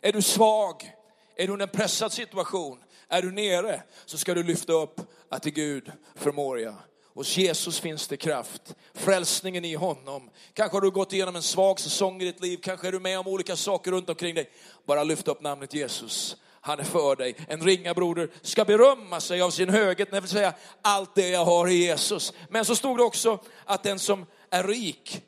Är 0.00 0.12
du 0.12 0.22
svag, 0.22 0.96
är 1.36 1.46
du 1.46 1.58
i 1.58 1.62
en 1.62 1.68
pressad 1.68 2.12
situation, 2.12 2.84
är 3.08 3.22
du 3.22 3.32
nere 3.32 3.82
så 4.04 4.18
ska 4.18 4.34
du 4.34 4.42
lyfta 4.42 4.72
upp 4.72 5.00
att 5.28 5.46
i 5.46 5.50
Gud 5.50 5.92
förmår 6.14 6.60
jag. 6.60 6.76
Hos 7.14 7.36
Jesus 7.36 7.80
finns 7.80 8.08
det 8.08 8.16
kraft, 8.16 8.74
frälsningen 8.94 9.64
i 9.64 9.74
honom. 9.74 10.30
Kanske 10.52 10.76
har 10.76 10.80
du 10.80 10.90
gått 10.90 11.12
igenom 11.12 11.36
en 11.36 11.42
svag 11.42 11.80
säsong 11.80 12.22
i 12.22 12.24
ditt 12.24 12.42
liv, 12.42 12.58
kanske 12.62 12.88
är 12.88 12.92
du 12.92 13.00
med 13.00 13.18
om 13.18 13.26
olika 13.26 13.56
saker 13.56 13.90
runt 13.90 14.08
omkring 14.08 14.34
dig. 14.34 14.50
Bara 14.86 15.04
lyft 15.04 15.28
upp 15.28 15.42
namnet 15.42 15.74
Jesus. 15.74 16.36
Han 16.60 16.80
är 16.80 16.84
för 16.84 17.16
dig. 17.16 17.36
En 17.48 17.60
ringa 17.60 17.94
broder 17.94 18.30
ska 18.42 18.64
berömma 18.64 19.20
sig 19.20 19.40
av 19.40 19.50
sin 19.50 19.68
höghet, 19.68 20.10
det 20.10 20.20
vill 20.20 20.30
säga 20.30 20.54
allt 20.82 21.14
det 21.14 21.28
jag 21.28 21.44
har 21.44 21.68
i 21.68 21.74
Jesus. 21.74 22.32
Men 22.48 22.64
så 22.64 22.76
stod 22.76 22.98
det 22.98 23.02
också 23.02 23.38
att 23.64 23.82
den 23.82 23.98
som 23.98 24.26
är 24.50 24.64
rik, 24.64 25.22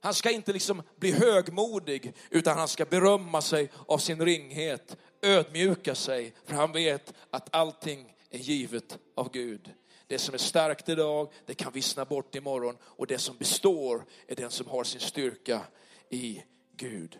han 0.00 0.14
ska 0.14 0.30
inte 0.30 0.52
liksom 0.52 0.82
bli 0.96 1.12
högmodig, 1.12 2.12
utan 2.30 2.58
han 2.58 2.68
ska 2.68 2.84
berömma 2.84 3.42
sig 3.42 3.70
av 3.86 3.98
sin 3.98 4.24
ringhet, 4.24 4.96
ödmjuka 5.22 5.94
sig, 5.94 6.34
för 6.46 6.54
han 6.54 6.72
vet 6.72 7.12
att 7.30 7.54
allting 7.54 8.14
är 8.30 8.38
givet 8.38 8.98
av 9.16 9.32
Gud. 9.32 9.70
Det 10.12 10.18
som 10.18 10.34
är 10.34 10.38
starkt 10.38 10.88
idag, 10.88 11.32
det 11.46 11.54
kan 11.54 11.72
vissna 11.72 12.04
bort 12.04 12.34
imorgon 12.34 12.76
och 12.82 13.06
det 13.06 13.18
som 13.18 13.36
består 13.36 14.04
är 14.26 14.34
den 14.34 14.50
som 14.50 14.66
har 14.66 14.84
sin 14.84 15.00
styrka 15.00 15.60
i 16.08 16.42
Gud. 16.76 17.18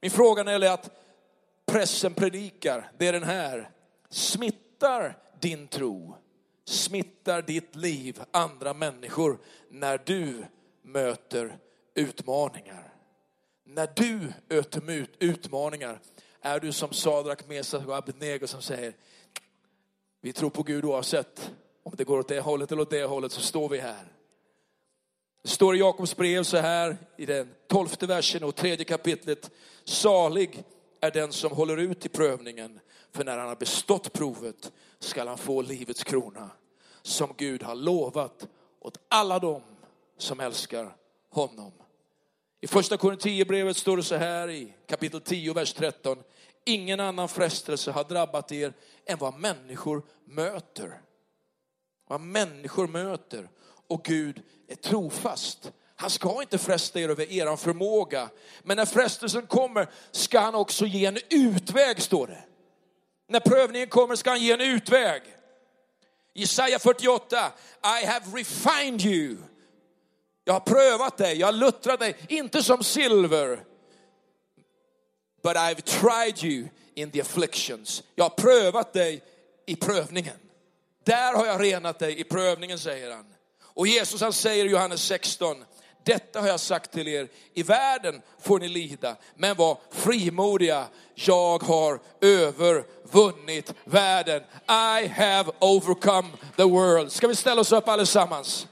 Min 0.00 0.10
fråga 0.10 0.42
när 0.42 0.44
det 0.44 0.52
gäller 0.52 0.70
att 0.70 0.90
pressen 1.66 2.14
predikar, 2.14 2.92
det 2.98 3.06
är 3.06 3.12
den 3.12 3.22
här. 3.22 3.70
Smittar 4.08 5.18
din 5.40 5.68
tro, 5.68 6.16
smittar 6.64 7.42
ditt 7.42 7.76
liv 7.76 8.22
andra 8.30 8.74
människor 8.74 9.38
när 9.68 10.02
du 10.04 10.44
möter 10.82 11.58
utmaningar? 11.94 12.94
När 13.64 13.88
du 13.96 14.32
möter 14.48 15.06
utmaningar, 15.18 16.00
är 16.40 16.60
du 16.60 16.72
som 16.72 16.92
Sadrak, 16.92 17.48
Mesak 17.48 17.86
och 17.86 17.96
Abednego 17.96 18.46
som 18.46 18.62
säger, 18.62 18.94
vi 20.20 20.32
tror 20.32 20.50
på 20.50 20.62
Gud 20.62 20.84
oavsett 20.84 21.50
om 21.84 21.92
det 21.96 22.04
går 22.04 22.18
åt 22.18 22.28
det 22.28 22.40
hållet 22.40 22.72
eller 22.72 22.82
åt 22.82 22.90
det 22.90 23.04
hållet 23.04 23.32
så 23.32 23.40
står 23.40 23.68
vi 23.68 23.78
här. 23.78 24.12
Det 25.42 25.48
står 25.48 25.76
i 25.76 25.78
Jakobs 25.78 26.16
brev 26.16 26.42
så 26.42 26.56
här 26.56 26.96
i 27.16 27.26
den 27.26 27.54
tolfte 27.66 28.06
versen 28.06 28.44
och 28.44 28.54
tredje 28.54 28.84
kapitlet. 28.84 29.50
Salig 29.84 30.64
är 31.00 31.10
den 31.10 31.32
som 31.32 31.52
håller 31.52 31.76
ut 31.76 32.06
i 32.06 32.08
prövningen. 32.08 32.80
För 33.12 33.24
när 33.24 33.38
han 33.38 33.48
har 33.48 33.56
bestått 33.56 34.12
provet 34.12 34.72
skall 34.98 35.28
han 35.28 35.38
få 35.38 35.62
livets 35.62 36.04
krona. 36.04 36.50
Som 37.02 37.34
Gud 37.36 37.62
har 37.62 37.74
lovat 37.74 38.48
åt 38.80 38.98
alla 39.08 39.38
dem 39.38 39.62
som 40.18 40.40
älskar 40.40 40.96
honom. 41.30 41.72
I 42.60 42.66
första 42.66 42.96
Korinthierbrevet 42.96 43.76
står 43.76 43.96
det 43.96 44.02
så 44.02 44.16
här 44.16 44.50
i 44.50 44.74
kapitel 44.86 45.20
10, 45.20 45.52
vers 45.52 45.72
13. 45.72 46.18
Ingen 46.64 47.00
annan 47.00 47.28
frestelse 47.28 47.90
har 47.90 48.04
drabbat 48.04 48.52
er 48.52 48.72
än 49.06 49.18
vad 49.18 49.38
människor 49.38 50.02
möter. 50.24 51.00
Vad 52.08 52.20
människor 52.20 52.86
möter. 52.86 53.48
Och 53.88 54.04
Gud 54.04 54.42
är 54.68 54.74
trofast. 54.74 55.72
Han 55.96 56.10
ska 56.10 56.40
inte 56.42 56.58
fresta 56.58 57.00
er 57.00 57.08
över 57.08 57.32
er 57.32 57.56
förmåga. 57.56 58.30
Men 58.62 58.76
när 58.76 58.86
frestelsen 58.86 59.46
kommer 59.46 59.88
ska 60.10 60.40
han 60.40 60.54
också 60.54 60.86
ge 60.86 61.06
en 61.06 61.18
utväg, 61.30 62.02
står 62.02 62.26
det. 62.26 62.44
När 63.28 63.40
prövningen 63.40 63.88
kommer 63.88 64.16
ska 64.16 64.30
han 64.30 64.40
ge 64.40 64.52
en 64.52 64.60
utväg. 64.60 65.22
Jesaja 66.34 66.78
48, 66.78 67.52
I 68.02 68.06
have 68.06 68.26
refined 68.38 69.00
you. 69.00 69.36
Jag 70.44 70.52
har 70.52 70.60
prövat 70.60 71.16
dig, 71.16 71.38
jag 71.38 71.46
har 71.46 71.52
luttrat 71.52 72.00
dig, 72.00 72.16
inte 72.28 72.62
som 72.62 72.84
silver. 72.84 73.64
But 75.42 75.56
I've 75.56 75.80
tried 75.80 76.44
you 76.44 76.68
in 76.94 77.10
the 77.10 77.20
afflictions. 77.20 78.02
Jag 78.14 78.24
har 78.24 78.30
prövat 78.30 78.92
dig 78.92 79.22
i 79.66 79.76
prövningen. 79.76 80.36
Där 81.04 81.34
har 81.34 81.46
jag 81.46 81.62
renat 81.62 81.98
dig 81.98 82.20
i 82.20 82.24
prövningen, 82.24 82.78
säger 82.78 83.10
han. 83.10 83.24
Och 83.62 83.86
Jesus 83.86 84.20
han 84.20 84.32
säger 84.32 84.64
i 84.64 84.68
Johannes 84.68 85.02
16, 85.02 85.64
detta 86.04 86.40
har 86.40 86.48
jag 86.48 86.60
sagt 86.60 86.92
till 86.92 87.08
er, 87.08 87.28
i 87.54 87.62
världen 87.62 88.22
får 88.40 88.58
ni 88.58 88.68
lida, 88.68 89.16
men 89.36 89.56
var 89.56 89.78
frimodiga. 89.90 90.86
Jag 91.14 91.62
har 91.62 92.00
övervunnit 92.20 93.74
världen. 93.84 94.42
I 94.68 95.06
have 95.06 95.52
overcome 95.58 96.28
the 96.56 96.64
world. 96.64 97.12
Ska 97.12 97.28
vi 97.28 97.34
ställa 97.34 97.60
oss 97.60 97.72
upp 97.72 97.88
allesammans? 97.88 98.66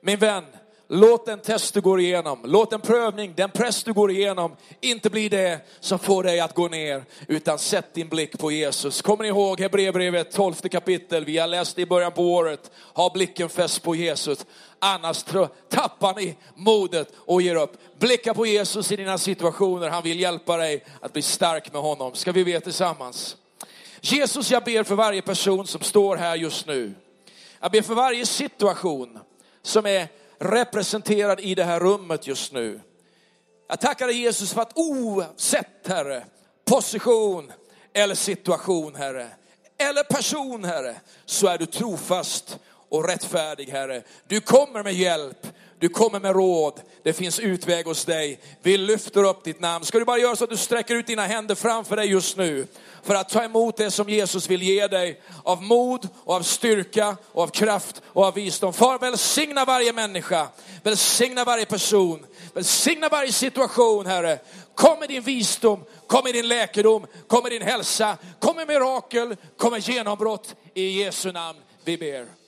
Min 0.00 0.18
vän, 0.18 0.44
Låt 0.88 1.26
den 1.26 1.40
test 1.40 1.74
du 1.74 1.80
går 1.80 2.00
igenom, 2.00 2.40
låt 2.44 2.70
den 2.70 2.80
prövning, 2.80 3.32
den 3.36 3.50
press 3.50 3.84
du 3.84 3.92
går 3.92 4.10
igenom, 4.10 4.56
inte 4.80 5.10
bli 5.10 5.28
det 5.28 5.60
som 5.80 5.98
får 5.98 6.22
dig 6.22 6.40
att 6.40 6.54
gå 6.54 6.68
ner, 6.68 7.04
utan 7.28 7.58
sätt 7.58 7.94
din 7.94 8.08
blick 8.08 8.38
på 8.38 8.50
Jesus. 8.50 9.02
Kommer 9.02 9.22
ni 9.22 9.28
ihåg 9.28 9.60
Hebreerbrevet 9.60 10.32
12 10.32 10.54
kapitel, 10.54 11.24
vi 11.24 11.38
har 11.38 11.46
läst 11.46 11.76
det 11.76 11.82
i 11.82 11.86
början 11.86 12.12
på 12.12 12.34
året. 12.34 12.70
Ha 12.94 13.10
blicken 13.14 13.48
fäst 13.48 13.82
på 13.82 13.94
Jesus, 13.94 14.46
annars 14.78 15.24
tappar 15.68 16.14
ni 16.14 16.36
modet 16.54 17.12
och 17.16 17.42
ger 17.42 17.56
upp. 17.56 17.72
Blicka 17.98 18.34
på 18.34 18.46
Jesus 18.46 18.92
i 18.92 18.96
dina 18.96 19.18
situationer, 19.18 19.88
han 19.88 20.02
vill 20.02 20.20
hjälpa 20.20 20.56
dig 20.56 20.84
att 21.00 21.12
bli 21.12 21.22
stark 21.22 21.72
med 21.72 21.82
honom. 21.82 22.14
Ska 22.14 22.32
vi 22.32 22.44
be 22.44 22.60
tillsammans? 22.60 23.36
Jesus, 24.00 24.50
jag 24.50 24.64
ber 24.64 24.82
för 24.82 24.94
varje 24.94 25.22
person 25.22 25.66
som 25.66 25.80
står 25.80 26.16
här 26.16 26.36
just 26.36 26.66
nu. 26.66 26.94
Jag 27.60 27.72
ber 27.72 27.82
för 27.82 27.94
varje 27.94 28.26
situation 28.26 29.18
som 29.62 29.86
är 29.86 30.08
representerad 30.44 31.40
i 31.40 31.54
det 31.54 31.64
här 31.64 31.80
rummet 31.80 32.26
just 32.26 32.52
nu. 32.52 32.80
Jag 33.68 33.80
tackar 33.80 34.06
dig 34.06 34.16
Jesus 34.16 34.52
för 34.52 34.62
att 34.62 34.72
oavsett 34.74 35.88
Herre, 35.88 36.24
position 36.64 37.52
eller 37.92 38.14
situation 38.14 38.94
Herre, 38.94 39.28
eller 39.78 40.02
person 40.02 40.64
Herre, 40.64 40.96
så 41.24 41.46
är 41.46 41.58
du 41.58 41.66
trofast 41.66 42.58
och 42.88 43.08
rättfärdig 43.08 43.68
Herre. 43.68 44.02
Du 44.28 44.40
kommer 44.40 44.82
med 44.82 44.94
hjälp, 44.94 45.46
du 45.78 45.88
kommer 45.88 46.20
med 46.20 46.36
råd, 46.36 46.80
det 47.02 47.12
finns 47.12 47.38
utväg 47.38 47.86
hos 47.86 48.04
dig. 48.04 48.40
Vi 48.62 48.78
lyfter 48.78 49.24
upp 49.24 49.44
ditt 49.44 49.60
namn. 49.60 49.84
Ska 49.84 49.98
du 49.98 50.04
bara 50.04 50.18
göra 50.18 50.36
så 50.36 50.44
att 50.44 50.50
du 50.50 50.56
sträcker 50.56 50.94
ut 50.94 51.06
dina 51.06 51.26
händer 51.26 51.54
framför 51.54 51.96
dig 51.96 52.06
just 52.06 52.36
nu 52.36 52.66
för 53.02 53.14
att 53.14 53.28
ta 53.28 53.44
emot 53.44 53.76
det 53.76 53.90
som 53.90 54.08
Jesus 54.08 54.50
vill 54.50 54.62
ge 54.62 54.86
dig 54.86 55.20
av 55.42 55.62
mod 55.62 56.08
och 56.24 56.34
av 56.34 56.42
styrka 56.42 57.16
och 57.32 57.42
av 57.42 57.48
kraft 57.48 58.02
och 58.06 58.24
av 58.24 58.34
visdom. 58.34 58.72
Far 58.72 58.98
välsigna 58.98 59.64
varje 59.64 59.92
människa, 59.92 60.48
välsigna 60.82 61.44
varje 61.44 61.64
person, 61.66 62.26
välsigna 62.54 63.08
varje 63.08 63.32
situation 63.32 64.06
Herre. 64.06 64.38
Kom 64.74 64.98
med 64.98 65.08
din 65.08 65.22
visdom, 65.22 65.84
kom 66.06 66.24
med 66.24 66.34
din 66.34 66.48
läkedom, 66.48 67.06
kom 67.26 67.42
med 67.42 67.52
din 67.52 67.62
hälsa, 67.62 68.16
kom 68.40 68.56
med 68.56 68.68
mirakel, 68.68 69.36
kom 69.56 69.72
med 69.72 69.88
genombrott 69.88 70.54
i 70.74 71.02
Jesu 71.02 71.32
namn 71.32 71.58
vi 71.84 71.98
ber. 71.98 72.43